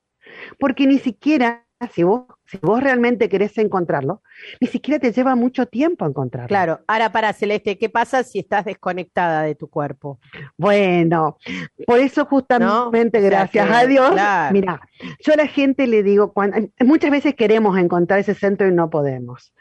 Porque 0.59 0.87
ni 0.87 0.99
siquiera 0.99 1.67
si 1.91 2.03
vos, 2.03 2.27
si 2.53 2.59
vos 2.61 2.83
realmente 2.83 3.31
querés 3.31 3.57
encontrarlo, 3.57 4.23
ni 4.61 4.69
siquiera 4.69 5.01
te 5.01 5.11
lleva 5.11 5.35
mucho 5.35 5.65
tiempo 5.65 6.05
encontrarlo. 6.05 6.49
Claro, 6.49 6.81
ahora 6.87 7.11
para 7.11 7.33
Celeste, 7.33 7.79
¿qué 7.79 7.89
pasa 7.89 8.23
si 8.25 8.41
estás 8.41 8.67
desconectada 8.67 9.43
de 9.43 9.55
tu 9.55 9.71
cuerpo? 9.71 10.21
Bueno, 10.59 11.39
por 11.87 11.99
eso 11.99 12.27
justamente, 12.27 13.23
gracias 13.23 13.71
a 13.71 13.87
Dios, 13.87 14.11
mira, 14.53 14.83
yo 15.25 15.33
a 15.33 15.37
la 15.37 15.47
gente 15.47 15.87
le 15.87 16.03
digo, 16.03 16.35
cuando, 16.35 16.59
muchas 16.81 17.11
veces 17.11 17.35
queremos 17.35 17.79
encontrar 17.79 18.21
ese 18.21 18.35
centro 18.35 18.69
y 18.69 18.73
no 18.73 18.91
podemos. 18.91 19.55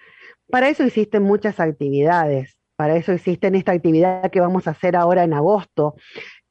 Para 0.49 0.67
eso 0.67 0.83
existen 0.83 1.23
muchas 1.23 1.61
actividades, 1.61 2.57
para 2.75 2.97
eso 2.97 3.13
existen 3.13 3.55
esta 3.55 3.71
actividad 3.71 4.29
que 4.31 4.41
vamos 4.41 4.67
a 4.67 4.71
hacer 4.71 4.97
ahora 4.97 5.23
en 5.23 5.33
agosto, 5.33 5.95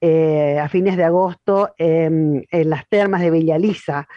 eh, 0.01 0.59
a 0.59 0.71
fines 0.71 0.97
de 0.97 1.05
agosto 1.05 1.75
en 1.77 2.47
las 2.51 2.89
termas 2.89 3.21
de 3.21 3.31
Villa 3.31 3.59
Lisa. 3.59 4.09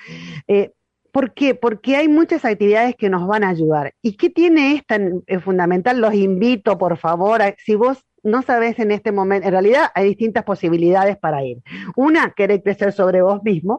Eh, 0.47 0.71
¿Por 1.13 1.35
qué? 1.35 1.53
Porque 1.53 1.95
hay 1.95 2.07
muchas 2.07 2.43
actividades 2.43 2.95
que 2.95 3.07
nos 3.07 3.27
van 3.27 3.43
a 3.43 3.49
ayudar. 3.49 3.93
¿Y 4.01 4.17
qué 4.17 4.31
tiene 4.31 4.73
esta 4.73 4.95
en, 4.95 5.23
fundamental? 5.41 6.01
Los 6.01 6.15
invito, 6.15 6.79
por 6.79 6.97
favor, 6.97 7.39
si 7.59 7.75
vos 7.75 8.03
no 8.23 8.41
sabes 8.41 8.79
en 8.79 8.89
este 8.89 9.11
momento, 9.11 9.45
en 9.45 9.51
realidad 9.51 9.91
hay 9.93 10.07
distintas 10.07 10.43
posibilidades 10.43 11.15
para 11.15 11.43
ir. 11.43 11.61
Una, 11.95 12.31
querer 12.31 12.63
crecer 12.63 12.93
sobre 12.93 13.21
vos 13.21 13.43
mismo. 13.43 13.77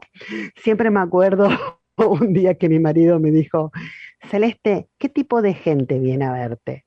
Siempre 0.62 0.90
me 0.90 1.00
acuerdo 1.00 1.48
un 1.96 2.32
día 2.32 2.54
que 2.54 2.68
mi 2.68 2.78
marido 2.78 3.18
me 3.18 3.32
dijo, 3.32 3.72
Celeste, 4.30 4.86
¿qué 4.96 5.08
tipo 5.08 5.42
de 5.42 5.54
gente 5.54 5.98
viene 5.98 6.26
a 6.26 6.32
verte? 6.32 6.84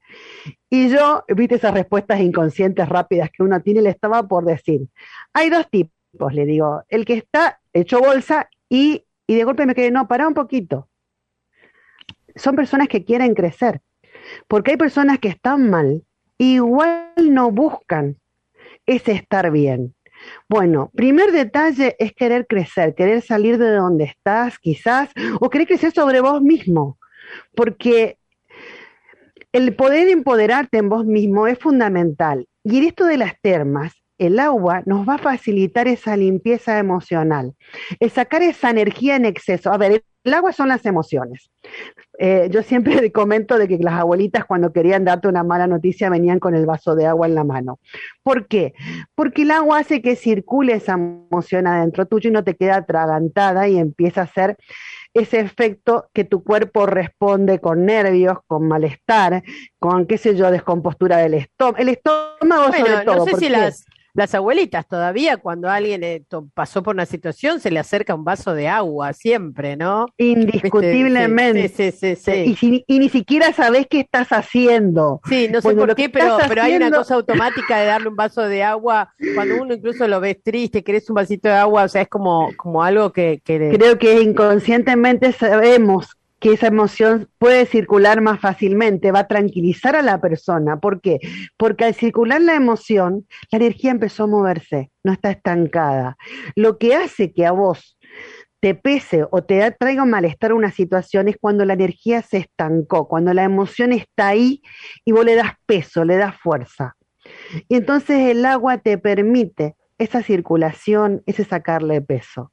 Y 0.70 0.88
yo, 0.88 1.26
viste 1.28 1.56
esas 1.56 1.74
respuestas 1.74 2.22
inconscientes 2.22 2.88
rápidas 2.88 3.32
que 3.36 3.44
uno 3.44 3.62
tiene, 3.62 3.82
le 3.82 3.90
estaba 3.90 4.26
por 4.26 4.46
decir, 4.46 4.88
hay 5.34 5.50
dos 5.50 5.70
tipos, 5.70 6.34
le 6.34 6.46
digo, 6.46 6.84
el 6.88 7.04
que 7.04 7.16
está 7.16 7.60
hecho 7.74 8.00
bolsa 8.00 8.50
y 8.70 9.04
y 9.28 9.36
de 9.36 9.44
golpe 9.44 9.66
me 9.66 9.76
quedé, 9.76 9.92
no, 9.92 10.08
para 10.08 10.28
un 10.28 10.34
poquito. 10.34 10.90
Son 12.36 12.56
personas 12.56 12.88
que 12.88 13.04
quieren 13.04 13.36
crecer, 13.36 13.82
porque 14.48 14.72
hay 14.72 14.78
personas 14.78 15.20
que 15.20 15.28
están 15.28 15.70
mal, 15.70 16.04
igual 16.38 17.14
no 17.22 17.52
buscan 17.52 18.18
ese 18.86 19.12
estar 19.12 19.52
bien. 19.52 19.94
Bueno, 20.50 20.92
primer 20.96 21.32
detalle 21.32 21.96
es 22.00 22.14
querer 22.14 22.48
crecer, 22.48 22.96
querer 22.96 23.22
salir 23.22 23.58
de 23.58 23.72
donde 23.72 24.06
estás 24.06 24.58
quizás, 24.60 25.10
o 25.40 25.50
querer 25.50 25.68
crecer 25.68 25.92
sobre 25.92 26.22
vos 26.22 26.42
mismo, 26.42 26.98
porque 27.54 28.18
el 29.52 29.76
poder 29.76 30.08
empoderarte 30.10 30.78
en 30.78 30.90
vos 30.90 31.06
mismo 31.06 31.48
es 31.48 31.60
fundamental. 31.60 32.48
Y 32.64 32.78
en 32.78 32.84
esto 32.86 33.06
de 33.06 33.18
las 33.18 33.40
termas, 33.42 33.94
el 34.18 34.40
agua 34.40 34.84
nos 34.86 35.08
va 35.08 35.16
a 35.16 35.20
facilitar 35.20 35.88
esa 35.88 36.18
limpieza 36.18 36.80
emocional, 36.80 37.54
es 38.00 38.14
sacar 38.14 38.42
esa 38.42 38.70
energía 38.70 39.16
en 39.16 39.26
exceso. 39.26 39.72
A 39.72 39.78
ver, 39.78 40.04
el 40.24 40.34
agua 40.34 40.52
son 40.52 40.68
las 40.68 40.86
emociones. 40.86 41.50
Eh, 42.20 42.50
yo 42.52 42.62
siempre 42.62 43.12
comento 43.14 43.58
de 43.58 43.68
que 43.68 43.78
las 43.78 43.94
abuelitas 43.94 44.46
cuando 44.46 44.74
querían 44.74 45.06
darte 45.06 45.28
una 45.28 45.44
mala 45.44 45.68
noticia 45.68 46.10
venían 46.10 46.40
con 46.40 46.54
el 46.54 46.66
vaso 46.66 46.96
de 46.96 47.06
agua 47.06 47.28
en 47.28 47.36
la 47.36 47.44
mano. 47.44 47.80
¿Por 48.24 48.48
qué? 48.48 48.74
Porque 49.16 49.44
el 49.44 49.52
agua 49.52 49.80
hace 49.80 50.02
que 50.02 50.16
circule 50.16 50.74
esa 50.74 50.94
emoción 50.94 51.68
adentro 51.68 52.06
tuyo 52.06 52.30
y 52.30 52.34
no 52.34 52.44
te 52.44 52.56
queda 52.56 52.78
atragantada 52.78 53.68
y 53.68 53.78
empieza 53.78 54.22
a 54.22 54.24
hacer 54.26 54.58
ese 55.14 55.40
efecto 55.40 56.10
que 56.14 56.24
tu 56.26 56.44
cuerpo 56.44 56.86
responde 56.86 57.60
con 57.60 57.86
nervios, 57.86 58.38
con 58.46 58.68
malestar, 58.68 59.44
con, 59.80 60.06
qué 60.06 60.18
sé 60.18 60.36
yo, 60.36 60.52
descompostura 60.52 61.18
del 61.18 61.36
estómago. 61.36 61.78
El 61.78 61.90
estómago 61.90 62.74
sobre 62.74 63.06
todo. 63.06 63.16
No 63.16 63.26
sé 63.26 63.36
si 63.38 63.50
las, 63.50 63.86
las 64.18 64.34
abuelitas 64.34 64.88
todavía 64.88 65.38
cuando 65.38 65.70
alguien 65.70 66.04
eh, 66.04 66.24
pasó 66.56 66.82
por 66.82 66.96
una 66.96 67.06
situación 67.06 67.60
se 67.60 67.70
le 67.70 67.78
acerca 67.80 68.16
un 68.16 68.24
vaso 68.24 68.56
de 68.56 68.68
agua 68.68 69.14
siempre, 69.14 69.78
¿no? 69.78 70.08
Indiscutiblemente. 70.18 71.70
Sí, 71.70 71.92
sí, 71.92 72.16
sí, 72.16 72.84
y, 72.88 73.00
ni 73.00 73.10
siquiera 73.10 73.54
sabés 73.54 73.86
qué 73.88 74.00
estás 74.00 74.30
haciendo. 74.30 75.22
Sí, 75.30 75.48
no 75.52 75.62
sé 75.62 75.76
por 75.76 75.94
qué, 75.94 76.10
pero, 76.10 76.40
pero 76.48 76.64
hay 76.64 76.76
una 76.76 76.90
cosa 76.90 77.14
automática 77.14 77.78
de 77.78 77.86
darle 77.86 78.10
un 78.10 78.16
vaso 78.16 78.42
de 78.42 78.64
agua 78.64 79.14
cuando 79.36 79.62
uno 79.62 79.76
incluso 79.76 80.08
lo 80.08 80.20
ves 80.20 80.42
triste, 80.42 80.84
querés 80.84 81.08
un 81.12 81.14
vasito 81.14 81.48
de 81.50 81.54
agua, 81.54 81.84
o 81.84 81.88
sea, 81.88 82.02
es 82.02 82.10
como, 82.10 82.50
como 82.58 82.84
algo 82.84 83.14
que... 83.14 83.40
que... 83.44 83.70
Creo 83.78 84.00
que 84.00 84.20
inconscientemente 84.20 85.32
sabemos 85.32 86.17
que 86.40 86.54
esa 86.54 86.68
emoción 86.68 87.30
puede 87.40 87.66
circular 87.66 88.22
más 88.22 88.40
fácilmente, 88.40 89.12
va 89.12 89.20
a 89.20 89.28
tranquilizar 89.28 89.96
a 89.96 90.02
la 90.02 90.22
persona. 90.22 90.80
¿Por 90.80 91.02
qué? 91.02 91.20
Porque 91.58 91.86
al 91.86 91.96
circular 91.96 92.42
la 92.42 92.56
emoción, 92.56 93.28
la 93.52 93.58
energía 93.58 93.92
empezó 93.92 94.24
a 94.24 94.28
moverse, 94.28 94.92
no 95.04 95.14
está 95.14 95.32
estancada. 95.32 96.18
Lo 96.56 96.78
que 96.78 96.96
hace 96.96 97.34
que 97.34 97.46
a 97.46 97.52
vos 97.52 97.98
te 98.60 98.76
pese 98.76 99.26
o 99.30 99.44
te 99.44 99.72
traiga 99.72 100.06
malestar 100.06 100.54
una 100.54 100.72
situación 100.72 101.28
es 101.28 101.38
cuando 101.40 101.66
la 101.66 101.74
energía 101.74 102.22
se 102.22 102.38
estancó, 102.38 103.08
cuando 103.08 103.34
la 103.34 103.44
emoción 103.44 103.92
está 103.92 104.30
ahí 104.30 104.62
y 105.06 105.12
vos 105.12 105.26
le 105.26 105.36
das 105.36 105.54
peso, 105.66 106.04
le 106.04 106.18
das 106.18 106.36
fuerza. 106.36 106.96
Y 107.68 107.76
entonces 107.76 108.30
el 108.30 108.46
agua 108.46 108.78
te 108.78 108.98
permite 108.98 109.76
esa 109.98 110.22
circulación, 110.22 111.24
ese 111.26 111.44
sacarle 111.44 112.02
peso. 112.02 112.52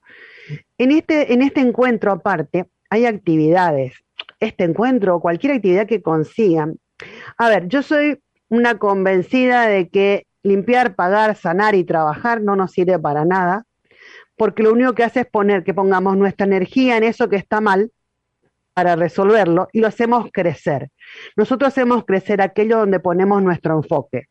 En 0.79 0.91
este, 0.91 1.33
en 1.33 1.43
este 1.43 1.61
encuentro 1.61 2.12
aparte, 2.12 2.67
hay 2.94 3.06
actividades, 3.06 3.94
este 4.40 4.64
encuentro 4.64 5.16
o 5.16 5.20
cualquier 5.20 5.54
actividad 5.54 5.86
que 5.86 6.02
consigan. 6.02 6.76
A 7.36 7.48
ver, 7.48 7.68
yo 7.68 7.82
soy 7.82 8.20
una 8.48 8.78
convencida 8.78 9.66
de 9.66 9.88
que 9.88 10.26
limpiar, 10.42 10.94
pagar, 10.94 11.34
sanar 11.36 11.74
y 11.74 11.84
trabajar 11.84 12.40
no 12.40 12.54
nos 12.54 12.72
sirve 12.72 12.98
para 12.98 13.24
nada, 13.24 13.64
porque 14.36 14.62
lo 14.62 14.72
único 14.72 14.94
que 14.94 15.04
hace 15.04 15.20
es 15.20 15.26
poner 15.26 15.64
que 15.64 15.74
pongamos 15.74 16.16
nuestra 16.16 16.46
energía 16.46 16.96
en 16.96 17.04
eso 17.04 17.28
que 17.28 17.36
está 17.36 17.60
mal 17.60 17.90
para 18.74 18.94
resolverlo 18.96 19.68
y 19.72 19.80
lo 19.80 19.88
hacemos 19.88 20.28
crecer. 20.32 20.90
Nosotros 21.36 21.68
hacemos 21.68 22.04
crecer 22.04 22.42
aquello 22.42 22.78
donde 22.78 23.00
ponemos 23.00 23.42
nuestro 23.42 23.76
enfoque. 23.76 24.26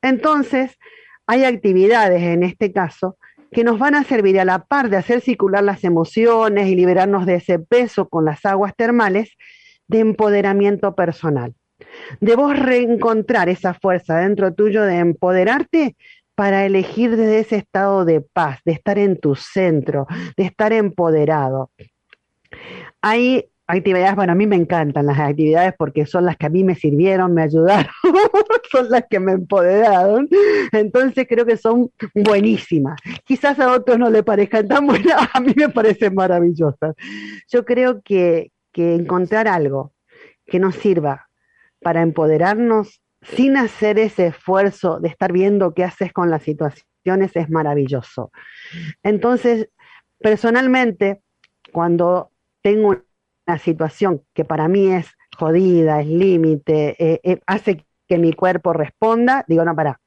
Entonces, 0.00 0.78
hay 1.26 1.44
actividades 1.44 2.22
en 2.22 2.44
este 2.44 2.72
caso 2.72 3.16
que 3.52 3.64
nos 3.64 3.78
van 3.78 3.94
a 3.94 4.04
servir 4.04 4.38
a 4.38 4.44
la 4.44 4.64
par 4.64 4.90
de 4.90 4.96
hacer 4.96 5.20
circular 5.20 5.64
las 5.64 5.84
emociones 5.84 6.68
y 6.68 6.76
liberarnos 6.76 7.26
de 7.26 7.36
ese 7.36 7.58
peso 7.58 8.08
con 8.08 8.24
las 8.24 8.44
aguas 8.44 8.74
termales 8.76 9.36
de 9.88 10.00
empoderamiento 10.00 10.94
personal. 10.94 11.54
De 12.20 12.36
reencontrar 12.36 13.48
esa 13.48 13.74
fuerza 13.74 14.18
dentro 14.18 14.54
tuyo 14.54 14.82
de 14.82 14.98
empoderarte 14.98 15.96
para 16.34 16.64
elegir 16.64 17.16
desde 17.16 17.40
ese 17.40 17.56
estado 17.56 18.04
de 18.04 18.20
paz, 18.20 18.60
de 18.64 18.72
estar 18.72 18.98
en 18.98 19.18
tu 19.18 19.34
centro, 19.34 20.06
de 20.36 20.44
estar 20.44 20.72
empoderado. 20.72 21.70
Hay 23.02 23.50
actividades, 23.70 24.14
bueno, 24.16 24.32
a 24.32 24.34
mí 24.34 24.46
me 24.46 24.56
encantan 24.56 25.06
las 25.06 25.18
actividades 25.18 25.74
porque 25.76 26.06
son 26.06 26.26
las 26.26 26.36
que 26.36 26.46
a 26.46 26.48
mí 26.48 26.64
me 26.64 26.74
sirvieron, 26.74 27.34
me 27.34 27.42
ayudaron, 27.42 27.90
son 28.70 28.90
las 28.90 29.04
que 29.08 29.20
me 29.20 29.32
empoderaron. 29.32 30.28
Entonces 30.72 31.26
creo 31.28 31.46
que 31.46 31.56
son 31.56 31.90
buenísimas. 32.14 33.00
Quizás 33.24 33.58
a 33.58 33.72
otros 33.72 33.98
no 33.98 34.10
le 34.10 34.22
parezcan 34.22 34.68
tan 34.68 34.86
buenas, 34.86 35.28
a 35.34 35.40
mí 35.40 35.52
me 35.56 35.68
parecen 35.68 36.14
maravillosas. 36.14 36.94
Yo 37.48 37.64
creo 37.64 38.02
que, 38.02 38.52
que 38.72 38.94
encontrar 38.94 39.48
algo 39.48 39.92
que 40.46 40.58
nos 40.58 40.74
sirva 40.76 41.28
para 41.80 42.02
empoderarnos 42.02 43.02
sin 43.22 43.56
hacer 43.56 43.98
ese 43.98 44.28
esfuerzo 44.28 45.00
de 45.00 45.08
estar 45.08 45.32
viendo 45.32 45.74
qué 45.74 45.84
haces 45.84 46.12
con 46.12 46.30
las 46.30 46.42
situaciones 46.42 47.34
es 47.34 47.50
maravilloso. 47.50 48.30
Entonces, 49.02 49.68
personalmente, 50.18 51.22
cuando 51.72 52.30
tengo 52.62 53.02
situación 53.58 54.22
que 54.34 54.44
para 54.44 54.68
mí 54.68 54.90
es 54.90 55.06
jodida, 55.36 56.00
es 56.00 56.06
límite, 56.06 56.96
eh, 56.98 57.20
eh, 57.22 57.40
hace 57.46 57.86
que 58.08 58.18
mi 58.18 58.32
cuerpo 58.32 58.72
responda, 58.72 59.44
digo, 59.46 59.64
no, 59.64 59.74
para, 59.74 60.00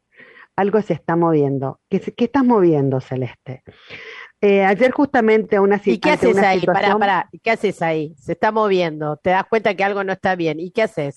algo 0.56 0.82
se 0.82 0.94
está 0.94 1.16
moviendo. 1.16 1.80
¿Qué, 1.90 2.00
qué 2.00 2.26
estás 2.26 2.44
moviendo, 2.44 3.02
Celeste? 3.02 3.64
Eh, 4.42 4.64
ayer 4.64 4.92
justamente 4.92 5.60
una, 5.60 5.82
¿Y 5.84 6.00
qué 6.00 6.12
haces 6.12 6.38
ahí? 6.38 6.60
Situación... 6.60 7.00
¿Qué 7.42 7.52
haces 7.52 7.82
ahí? 7.82 8.14
Se 8.18 8.34
está 8.34 8.52
moviendo, 8.52 9.18
te 9.18 9.30
das 9.30 9.46
cuenta 9.46 9.74
que 9.74 9.84
algo 9.84 10.04
no 10.04 10.12
está 10.12 10.36
bien. 10.36 10.60
¿Y 10.60 10.72
qué 10.72 10.84
haces? 10.84 11.16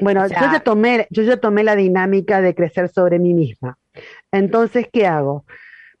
Bueno, 0.00 0.26
yo, 0.28 0.34
ya 0.34 0.60
tomé, 0.60 1.06
yo 1.10 1.22
ya 1.22 1.38
tomé 1.38 1.64
la 1.64 1.74
dinámica 1.74 2.40
de 2.40 2.54
crecer 2.54 2.88
sobre 2.88 3.18
mí 3.18 3.34
misma. 3.34 3.78
Entonces, 4.30 4.86
¿qué 4.92 5.06
hago? 5.06 5.44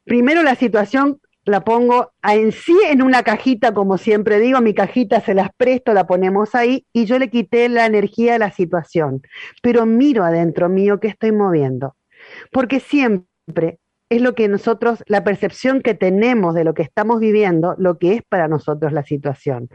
Primero 0.04 0.42
la 0.42 0.54
situación 0.54 1.20
la 1.48 1.64
pongo 1.64 2.12
en 2.22 2.52
sí 2.52 2.76
en 2.88 3.02
una 3.02 3.22
cajita, 3.22 3.72
como 3.72 3.98
siempre 3.98 4.38
digo, 4.38 4.60
mi 4.60 4.74
cajita 4.74 5.20
se 5.20 5.34
las 5.34 5.50
presto, 5.56 5.92
la 5.94 6.06
ponemos 6.06 6.54
ahí 6.54 6.86
y 6.92 7.06
yo 7.06 7.18
le 7.18 7.30
quité 7.30 7.68
la 7.68 7.86
energía 7.86 8.36
a 8.36 8.38
la 8.38 8.50
situación, 8.50 9.22
pero 9.62 9.86
miro 9.86 10.24
adentro 10.24 10.68
mío 10.68 11.00
qué 11.00 11.08
estoy 11.08 11.32
moviendo, 11.32 11.96
porque 12.52 12.80
siempre 12.80 13.78
es 14.10 14.22
lo 14.22 14.34
que 14.34 14.48
nosotros, 14.48 15.02
la 15.06 15.22
percepción 15.22 15.82
que 15.82 15.94
tenemos 15.94 16.54
de 16.54 16.64
lo 16.64 16.74
que 16.74 16.82
estamos 16.82 17.20
viviendo, 17.20 17.74
lo 17.78 17.98
que 17.98 18.14
es 18.14 18.22
para 18.22 18.48
nosotros 18.48 18.92
la 18.92 19.02
situación. 19.02 19.68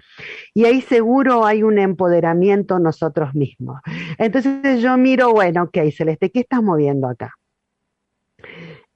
Y 0.53 0.65
ahí 0.65 0.81
seguro 0.81 1.45
hay 1.45 1.61
un 1.61 1.77
empoderamiento 1.77 2.79
nosotros 2.79 3.35
mismos. 3.35 3.79
Entonces 4.17 4.81
yo 4.81 4.97
miro, 4.97 5.31
bueno, 5.33 5.63
ok, 5.63 5.77
Celeste, 5.95 6.31
¿qué 6.31 6.41
estás 6.41 6.63
moviendo 6.63 7.07
acá? 7.07 7.33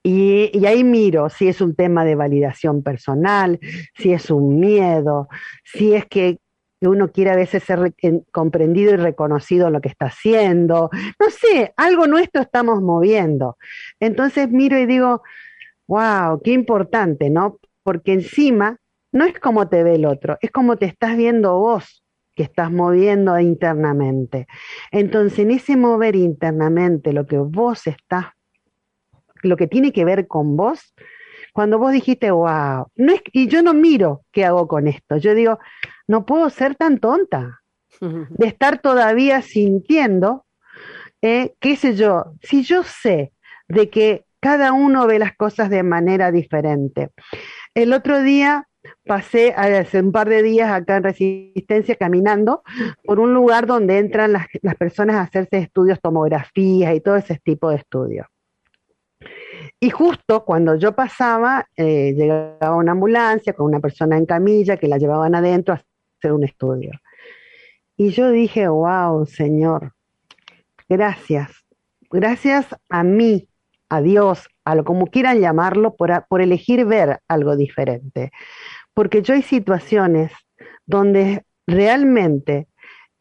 Y, 0.02 0.64
ahí 0.64 0.84
miro 0.84 1.28
si 1.28 1.48
es 1.48 1.60
un 1.60 1.74
tema 1.74 2.04
de 2.04 2.14
validación 2.14 2.82
personal, 2.82 3.58
si 3.94 4.12
es 4.12 4.30
un 4.30 4.58
miedo, 4.60 5.28
si 5.64 5.94
es 5.94 6.06
que 6.06 6.38
uno 6.80 7.10
quiere 7.10 7.32
a 7.32 7.36
veces 7.36 7.64
ser 7.64 7.92
comprendido 8.30 8.92
y 8.92 8.96
reconocido 8.96 9.66
en 9.66 9.72
lo 9.72 9.80
que 9.80 9.88
está 9.88 10.06
haciendo. 10.06 10.90
No 11.18 11.30
sé, 11.30 11.72
algo 11.76 12.06
nuestro 12.06 12.42
estamos 12.42 12.80
moviendo. 12.80 13.58
Entonces 13.98 14.48
miro 14.48 14.78
y 14.78 14.86
digo, 14.86 15.22
wow, 15.88 16.40
qué 16.42 16.52
importante, 16.52 17.30
¿no? 17.30 17.58
Porque 17.82 18.12
encima 18.12 18.76
no 19.10 19.24
es 19.24 19.38
como 19.40 19.68
te 19.68 19.82
ve 19.82 19.96
el 19.96 20.04
otro, 20.04 20.38
es 20.40 20.50
como 20.50 20.76
te 20.76 20.86
estás 20.86 21.16
viendo 21.16 21.58
vos 21.58 22.04
que 22.38 22.44
estás 22.44 22.70
moviendo 22.70 23.36
internamente. 23.40 24.46
Entonces, 24.92 25.40
en 25.40 25.50
ese 25.50 25.76
mover 25.76 26.14
internamente, 26.14 27.12
lo 27.12 27.26
que 27.26 27.38
vos 27.38 27.88
estás, 27.88 28.26
lo 29.42 29.56
que 29.56 29.66
tiene 29.66 29.92
que 29.92 30.04
ver 30.04 30.26
con 30.26 30.56
vos, 30.56 30.94
cuando 31.52 31.78
vos 31.78 31.92
dijiste, 31.92 32.30
wow, 32.30 32.86
no 32.96 33.12
es, 33.12 33.22
y 33.32 33.48
yo 33.48 33.62
no 33.62 33.74
miro 33.74 34.22
qué 34.32 34.44
hago 34.44 34.68
con 34.68 34.86
esto, 34.86 35.16
yo 35.16 35.34
digo, 35.34 35.58
no 36.06 36.24
puedo 36.24 36.50
ser 36.50 36.74
tan 36.74 36.98
tonta 36.98 37.60
de 38.00 38.46
estar 38.46 38.80
todavía 38.80 39.42
sintiendo, 39.42 40.46
eh, 41.22 41.54
qué 41.60 41.76
sé 41.76 41.96
yo, 41.96 42.32
si 42.42 42.62
yo 42.62 42.82
sé 42.82 43.32
de 43.68 43.90
que 43.90 44.24
cada 44.40 44.72
uno 44.72 45.06
ve 45.06 45.18
las 45.18 45.36
cosas 45.36 45.68
de 45.68 45.82
manera 45.82 46.30
diferente. 46.30 47.10
El 47.74 47.92
otro 47.92 48.22
día 48.22 48.68
pasé 49.04 49.52
hace 49.52 50.00
un 50.00 50.12
par 50.12 50.28
de 50.28 50.42
días 50.42 50.70
acá 50.70 50.96
en 50.96 51.02
Resistencia 51.02 51.96
caminando 51.96 52.62
por 53.04 53.18
un 53.18 53.34
lugar 53.34 53.66
donde 53.66 53.98
entran 53.98 54.32
las, 54.32 54.46
las 54.62 54.76
personas 54.76 55.16
a 55.16 55.22
hacerse 55.22 55.58
estudios, 55.58 56.00
tomografías 56.00 56.94
y 56.94 57.00
todo 57.00 57.16
ese 57.16 57.38
tipo 57.42 57.70
de 57.70 57.76
estudios. 57.76 58.26
Y 59.80 59.90
justo 59.90 60.44
cuando 60.44 60.74
yo 60.74 60.94
pasaba, 60.94 61.68
eh, 61.76 62.12
llegaba 62.16 62.74
una 62.74 62.92
ambulancia 62.92 63.52
con 63.52 63.66
una 63.66 63.78
persona 63.78 64.16
en 64.16 64.26
camilla 64.26 64.76
que 64.76 64.88
la 64.88 64.98
llevaban 64.98 65.36
adentro 65.36 65.74
a 65.74 65.82
hacer 66.18 66.32
un 66.32 66.42
estudio. 66.42 66.90
Y 67.96 68.10
yo 68.10 68.30
dije, 68.30 68.66
wow, 68.68 69.24
Señor, 69.26 69.92
gracias. 70.88 71.50
Gracias 72.10 72.66
a 72.88 73.04
mí, 73.04 73.48
a 73.88 74.00
Dios, 74.00 74.48
a 74.64 74.74
lo 74.74 74.84
como 74.84 75.06
quieran 75.06 75.40
llamarlo, 75.40 75.94
por, 75.94 76.26
por 76.28 76.40
elegir 76.40 76.84
ver 76.84 77.20
algo 77.28 77.56
diferente. 77.56 78.32
Porque 78.94 79.22
yo 79.22 79.34
hay 79.34 79.42
situaciones 79.42 80.32
donde 80.86 81.44
realmente 81.68 82.66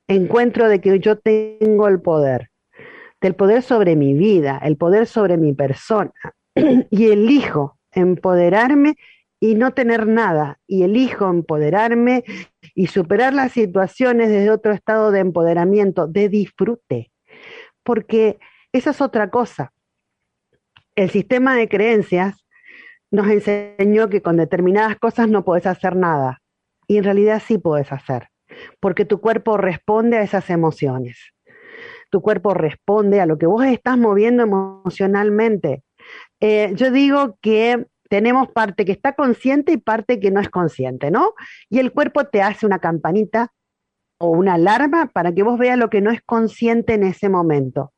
encuentro 0.08 0.70
de 0.70 0.82
que 0.82 1.00
yo 1.00 1.20
tengo 1.20 1.88
el 1.88 2.02
poder, 2.02 2.50
del 3.22 3.36
poder 3.36 3.62
sobre 3.62 3.96
mi 3.96 4.14
vida, 4.14 4.60
el 4.64 4.78
poder 4.78 5.06
sobre 5.06 5.38
mi 5.38 5.54
persona, 5.54 6.14
y 6.90 7.12
elijo 7.12 7.78
empoderarme 7.92 8.96
y 9.40 9.56
no 9.56 9.72
tener 9.74 10.08
nada, 10.08 10.60
y 10.66 10.84
elijo 10.84 11.30
empoderarme 11.30 12.24
y 12.74 12.88
superar 12.88 13.34
las 13.34 13.52
situaciones 13.52 14.30
desde 14.30 14.50
otro 14.50 14.74
estado 14.74 15.12
de 15.12 15.20
empoderamiento, 15.20 16.08
de 16.08 16.30
disfrute, 16.30 17.12
porque 17.84 18.40
esa 18.72 18.92
es 18.92 19.02
otra 19.02 19.30
cosa. 19.30 19.74
El 20.96 21.12
sistema 21.12 21.56
de 21.56 21.70
creencias 21.70 22.44
nos 23.12 23.28
enseñó 23.28 24.10
que 24.10 24.22
con 24.22 24.38
determinadas 24.38 24.98
cosas 24.98 25.30
no 25.30 25.46
puedes 25.46 25.68
hacer 25.68 25.96
nada, 25.96 26.42
y 26.88 26.98
en 26.98 27.04
realidad 27.04 27.42
sí 27.46 27.60
puedes 27.60 27.92
hacer, 27.92 28.30
porque 28.80 29.06
tu 29.06 29.22
cuerpo 29.22 29.58
responde 29.58 30.18
a 30.18 30.24
esas 30.24 30.50
emociones. 30.50 31.34
Tu 32.10 32.22
cuerpo 32.22 32.54
responde 32.54 33.22
a 33.22 33.26
lo 33.26 33.38
que 33.38 33.46
vos 33.46 33.66
estás 33.66 33.98
moviendo 33.98 34.42
emocionalmente 34.44 35.84
eh, 36.40 36.72
yo 36.76 36.92
digo 36.92 37.38
que 37.42 37.88
tenemos 38.10 38.50
parte 38.50 38.86
que 38.86 38.92
está 38.92 39.14
consciente 39.14 39.72
y 39.72 39.78
parte 39.78 40.20
que 40.20 40.32
no 40.32 40.40
es 40.40 40.50
consciente, 40.50 41.12
¿no? 41.12 41.34
Y 41.70 41.80
el 41.80 41.92
cuerpo 41.92 42.26
te 42.26 42.42
hace 42.42 42.66
una 42.66 42.80
campanita 42.80 43.54
o 44.20 44.30
una 44.30 44.56
alarma 44.56 45.08
para 45.08 45.34
que 45.34 45.44
vos 45.44 45.60
veas 45.60 45.78
lo 45.78 45.90
que 45.90 46.02
no 46.02 46.12
es 46.12 46.22
consciente 46.26 46.94
en 46.94 47.04
ese 47.04 47.30
momento. 47.30 47.94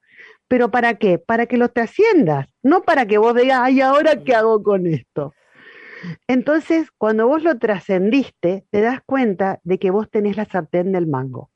¿Pero 0.47 0.71
para 0.71 0.95
qué? 0.95 1.19
Para 1.19 1.45
que 1.45 1.57
lo 1.57 1.69
trasciendas, 1.69 2.47
no 2.63 2.81
para 2.81 3.05
que 3.05 3.19
vos 3.19 3.35
digas, 3.35 3.59
ay, 3.61 3.81
ahora 3.81 4.23
qué 4.23 4.35
hago 4.35 4.63
con 4.63 4.87
esto. 4.87 5.33
Entonces, 6.27 6.89
cuando 6.97 7.27
vos 7.27 7.43
lo 7.43 7.57
trascendiste, 7.59 8.65
te 8.71 8.81
das 8.81 8.99
cuenta 9.05 9.59
de 9.63 9.77
que 9.77 9.91
vos 9.91 10.09
tenés 10.09 10.37
la 10.37 10.45
sartén 10.45 10.91
del 10.91 11.07
mango. 11.07 11.51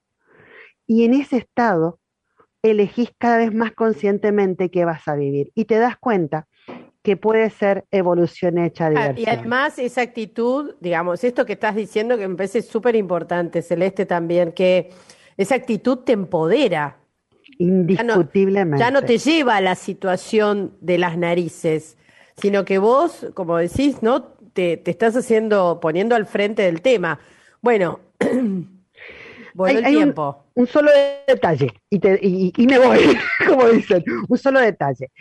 Y 0.86 1.06
en 1.06 1.14
ese 1.14 1.38
estado, 1.38 2.00
elegís 2.62 3.12
cada 3.18 3.38
vez 3.38 3.54
más 3.54 3.72
conscientemente 3.72 4.70
qué 4.70 4.86
vas 4.86 5.08
a 5.08 5.16
vivir. 5.16 5.52
Y 5.56 5.66
te 5.66 5.80
das 5.80 5.98
cuenta 5.98 6.48
que 7.04 7.18
puede 7.18 7.50
ser 7.50 7.84
evolución 7.92 8.58
hecha 8.58 8.90
de 8.90 8.98
ah, 8.98 9.14
Y 9.16 9.26
además 9.28 9.78
esa 9.78 10.02
actitud, 10.02 10.76
digamos, 10.80 11.24
esto 11.26 11.46
que 11.46 11.54
estás 11.54 11.76
diciendo 11.76 12.18
que 12.18 12.28
me 12.28 12.36
parece 12.36 12.62
súper 12.62 12.96
importante, 12.96 13.62
Celeste 13.62 14.06
también, 14.06 14.54
que 14.54 14.90
esa 15.36 15.56
actitud 15.56 16.00
te 16.00 16.14
empodera. 16.14 16.98
Indiscutiblemente. 17.58 18.80
Ya 18.80 18.90
no, 18.90 19.02
te 19.02 19.18
lleva 19.18 19.58
a 19.58 19.62
la 19.62 19.76
situación 19.76 20.78
de 20.80 20.98
las 20.98 21.18
narices, 21.18 21.98
sino 22.38 22.64
que 22.64 22.78
vos, 22.78 23.28
como 23.34 23.58
decís, 23.58 24.02
¿no? 24.02 24.24
Te, 24.54 24.78
te 24.78 24.92
estás 24.92 25.18
haciendo, 25.18 25.80
poniendo 25.82 26.16
al 26.16 26.26
frente 26.26 26.62
del 26.62 26.82
tema. 26.82 27.20
Bueno, 27.62 28.00
bueno 29.54 29.80
el 29.80 29.86
tiempo. 29.86 30.46
Un, 30.54 30.68
solo 30.68 30.90
detalle, 31.28 31.68
y, 31.90 32.00
te, 32.00 32.18
y, 32.22 32.54
y 32.56 32.66
me 32.66 32.80
voy, 32.80 33.18
como 33.46 33.68
dicen, 33.68 34.06
un 34.30 34.38
solo 34.38 34.62
detalle. 34.62 35.12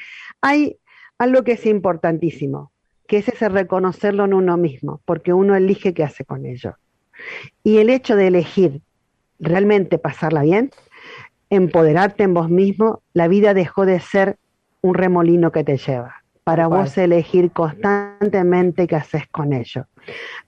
Hay 0.41 0.77
algo 1.23 1.45
que 1.45 1.53
es 1.53 1.67
importantísimo, 1.67 2.73
que 3.07 3.19
es 3.19 3.29
ese 3.29 3.49
reconocerlo 3.49 4.25
en 4.25 4.35
uno 4.35 4.57
mismo, 4.57 5.01
porque 5.05 5.33
uno 5.33 5.55
elige 5.55 5.95
qué 5.95 6.05
hace 6.05 6.25
con 6.25 6.47
ello. 6.47 6.77
Y 7.63 7.79
el 7.79 7.91
hecho 7.91 8.17
de 8.17 8.27
elegir 8.27 8.81
realmente 9.39 9.99
pasarla 9.99 10.43
bien, 10.43 10.71
empoderarte 11.51 12.25
en 12.25 12.35
vos 12.35 12.51
mismo, 12.51 13.03
la 13.13 13.29
vida 13.29 13.55
dejó 13.55 13.87
de 13.87 14.01
ser 14.01 14.39
un 14.81 14.95
remolino 14.95 15.53
que 15.53 15.65
te 15.65 15.77
lleva 15.77 16.22
para 16.45 16.67
vos 16.67 16.99
elegir 16.99 17.53
constantemente 17.53 18.87
qué 18.87 18.97
haces 18.97 19.29
con 19.29 19.53
ello. 19.53 19.87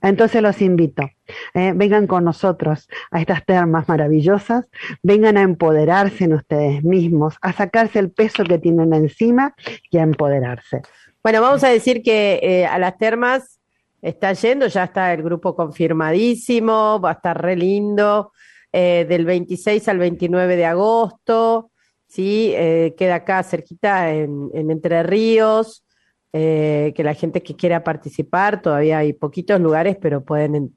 Entonces 0.01 0.41
los 0.41 0.61
invito, 0.61 1.09
eh, 1.53 1.71
vengan 1.73 2.05
con 2.05 2.25
nosotros 2.25 2.89
a 3.11 3.21
estas 3.21 3.45
termas 3.45 3.87
maravillosas, 3.87 4.65
vengan 5.01 5.37
a 5.37 5.41
empoderarse 5.41 6.25
en 6.25 6.33
ustedes 6.33 6.83
mismos, 6.83 7.35
a 7.41 7.53
sacarse 7.53 7.99
el 7.99 8.11
peso 8.11 8.43
que 8.43 8.57
tienen 8.57 8.93
encima 8.93 9.55
y 9.89 9.97
a 9.97 10.03
empoderarse. 10.03 10.81
Bueno, 11.23 11.41
vamos 11.41 11.63
a 11.63 11.69
decir 11.69 12.03
que 12.03 12.39
eh, 12.43 12.65
a 12.65 12.77
las 12.77 12.97
termas 12.97 13.61
está 14.01 14.33
yendo, 14.33 14.67
ya 14.67 14.83
está 14.83 15.13
el 15.13 15.23
grupo 15.23 15.55
confirmadísimo, 15.55 16.99
va 16.99 17.11
a 17.11 17.13
estar 17.13 17.41
re 17.41 17.55
lindo, 17.55 18.33
eh, 18.73 19.05
del 19.07 19.23
26 19.23 19.87
al 19.87 19.99
29 19.99 20.57
de 20.57 20.65
agosto, 20.65 21.71
¿sí? 22.05 22.53
queda 22.97 23.15
acá 23.15 23.41
cerquita 23.43 24.11
en 24.11 24.51
Entre 24.53 25.01
Ríos. 25.01 25.84
Eh, 26.37 26.91
que 26.97 27.03
la 27.05 27.13
gente 27.13 27.41
que 27.41 27.55
quiera 27.55 27.85
participar, 27.85 28.61
todavía 28.61 28.97
hay 28.97 29.13
poquitos 29.13 29.61
lugares, 29.61 29.95
pero 30.01 30.25
pueden 30.25 30.75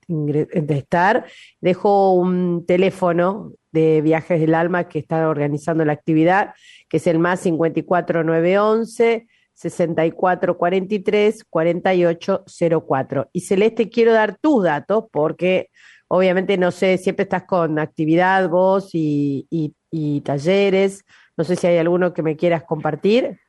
estar. 0.68 1.26
Dejo 1.61 2.14
un 2.14 2.64
teléfono 2.64 3.50
de 3.72 4.00
Viajes 4.00 4.40
del 4.40 4.54
Alma 4.54 4.88
que 4.88 5.00
está 5.00 5.28
organizando 5.28 5.84
la 5.84 5.94
actividad, 5.94 6.54
que 6.88 6.98
es 6.98 7.08
el 7.08 7.18
más 7.18 7.44
54911 7.44 9.26
6443 9.54 11.44
4804. 11.50 13.28
Y 13.32 13.40
Celeste, 13.40 13.90
quiero 13.90 14.12
dar 14.12 14.38
tus 14.38 14.62
datos 14.62 15.06
porque 15.11 15.70
obviamente 16.06 16.56
no 16.56 16.70
sé, 16.70 16.98
siempre 16.98 17.24
estás 17.24 17.42
con 17.42 17.80
actividad 17.80 18.48
vos 18.48 18.90
y, 18.92 19.48
y 19.50 20.20
talleres. 20.20 21.04
No 21.37 21.42
sé 21.42 21.56
si 21.56 21.66
hay 21.66 21.78
alguno 21.78 22.14
que 22.14 22.22
me 22.22 22.37
quieras 22.37 22.62
compartir 22.62 23.40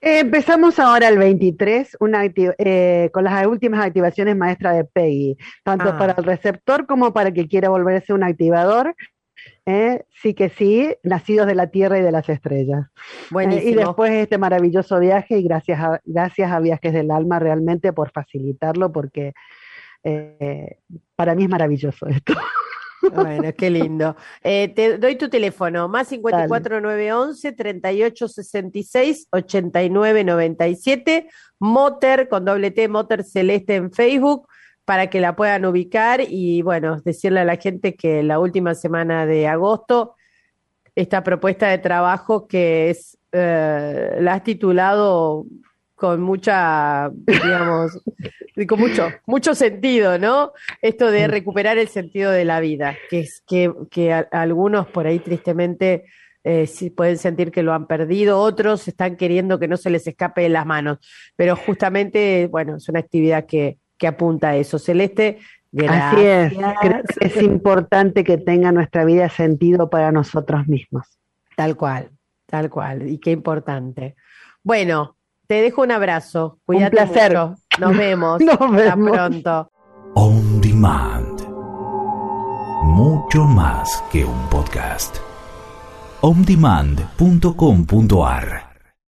empezamos 0.00 0.78
ahora 0.78 1.08
el 1.08 1.18
23 1.18 1.96
una 2.00 2.24
eh, 2.24 3.10
con 3.12 3.24
las 3.24 3.46
últimas 3.46 3.84
activaciones 3.84 4.36
maestras 4.36 4.76
de 4.76 4.84
PEGI, 4.84 5.36
tanto 5.64 5.90
ah. 5.90 5.98
para 5.98 6.14
el 6.16 6.24
receptor 6.24 6.86
como 6.86 7.12
para 7.12 7.28
el 7.28 7.34
que 7.34 7.48
quiera 7.48 7.68
volverse 7.68 8.12
un 8.12 8.22
activador. 8.22 8.94
Eh, 9.64 10.04
sí 10.22 10.34
que 10.34 10.48
sí, 10.48 10.94
nacidos 11.02 11.46
de 11.46 11.54
la 11.54 11.68
Tierra 11.68 11.98
y 11.98 12.02
de 12.02 12.12
las 12.12 12.28
estrellas. 12.28 12.86
Eh, 13.40 13.62
y 13.64 13.74
después 13.74 14.12
este 14.12 14.38
maravilloso 14.38 14.98
viaje 14.98 15.38
y 15.38 15.42
gracias 15.42 15.80
a, 15.80 16.00
gracias 16.04 16.50
a 16.50 16.60
Viajes 16.60 16.92
del 16.92 17.10
Alma 17.10 17.38
realmente 17.38 17.92
por 17.92 18.10
facilitarlo 18.10 18.92
porque 18.92 19.34
para 21.16 21.34
mí 21.34 21.44
es 21.44 21.48
maravilloso 21.48 22.06
esto. 22.06 22.34
Bueno, 23.14 23.50
qué 23.56 23.70
lindo. 23.70 24.16
Eh, 24.42 24.68
te 24.68 24.98
doy 24.98 25.16
tu 25.16 25.28
teléfono, 25.28 25.88
más 25.88 26.08
54911 26.08 27.52
3866 27.52 29.28
8997, 29.30 31.28
Motor 31.58 32.28
con 32.28 32.44
doble 32.44 32.70
T, 32.70 32.88
Motor 32.88 33.24
Celeste 33.24 33.76
en 33.76 33.92
Facebook, 33.92 34.48
para 34.84 35.08
que 35.08 35.20
la 35.20 35.34
puedan 35.36 35.64
ubicar 35.64 36.20
y 36.20 36.62
bueno, 36.62 37.00
decirle 37.00 37.40
a 37.40 37.44
la 37.44 37.56
gente 37.56 37.96
que 37.96 38.22
la 38.22 38.38
última 38.38 38.74
semana 38.74 39.26
de 39.26 39.48
agosto, 39.48 40.14
esta 40.94 41.22
propuesta 41.22 41.68
de 41.68 41.78
trabajo 41.78 42.46
que 42.46 42.90
es, 42.90 43.18
eh, 43.32 44.16
la 44.20 44.34
has 44.34 44.44
titulado 44.44 45.44
con 45.96 46.20
mucha, 46.20 47.10
digamos, 47.26 48.00
con 48.68 48.78
mucho, 48.78 49.08
mucho 49.26 49.54
sentido, 49.54 50.18
¿no? 50.18 50.52
Esto 50.82 51.10
de 51.10 51.26
recuperar 51.26 51.78
el 51.78 51.88
sentido 51.88 52.30
de 52.30 52.44
la 52.44 52.60
vida, 52.60 52.96
que 53.10 53.20
es 53.20 53.42
que, 53.46 53.72
que 53.90 54.12
algunos 54.12 54.86
por 54.86 55.06
ahí 55.06 55.18
tristemente 55.18 56.04
eh, 56.44 56.68
pueden 56.94 57.16
sentir 57.16 57.50
que 57.50 57.62
lo 57.62 57.72
han 57.72 57.86
perdido, 57.86 58.38
otros 58.38 58.86
están 58.86 59.16
queriendo 59.16 59.58
que 59.58 59.68
no 59.68 59.78
se 59.78 59.90
les 59.90 60.06
escape 60.06 60.42
de 60.42 60.50
las 60.50 60.66
manos, 60.66 60.98
pero 61.34 61.56
justamente, 61.56 62.46
bueno, 62.46 62.76
es 62.76 62.88
una 62.88 63.00
actividad 63.00 63.46
que, 63.46 63.78
que 63.98 64.06
apunta 64.06 64.50
a 64.50 64.56
eso. 64.56 64.78
Celeste, 64.78 65.38
Así 65.88 66.24
es, 66.24 66.52
es 67.20 67.42
importante 67.42 68.24
que 68.24 68.38
tenga 68.38 68.72
nuestra 68.72 69.04
vida 69.04 69.28
sentido 69.28 69.90
para 69.90 70.10
nosotros 70.12 70.66
mismos. 70.68 71.18
Tal 71.54 71.76
cual, 71.76 72.10
tal 72.46 72.70
cual, 72.70 73.08
y 73.08 73.18
qué 73.18 73.30
importante. 73.30 74.14
Bueno, 74.62 75.15
te 75.46 75.62
dejo 75.62 75.82
un 75.82 75.92
abrazo. 75.92 76.58
Cuídate 76.66 77.00
un 77.00 77.08
placer. 77.08 77.38
Nos 77.78 77.96
vemos. 78.02 78.40
Nos 78.40 78.58
vemos. 78.58 78.80
Hasta 78.82 78.96
pronto. 78.96 79.70
On 80.14 80.60
Demand. 80.60 81.42
Mucho 82.84 83.44
más 83.44 84.02
que 84.10 84.24
un 84.24 84.48
podcast. 84.48 85.18
ondemand.com.ar 86.22 88.65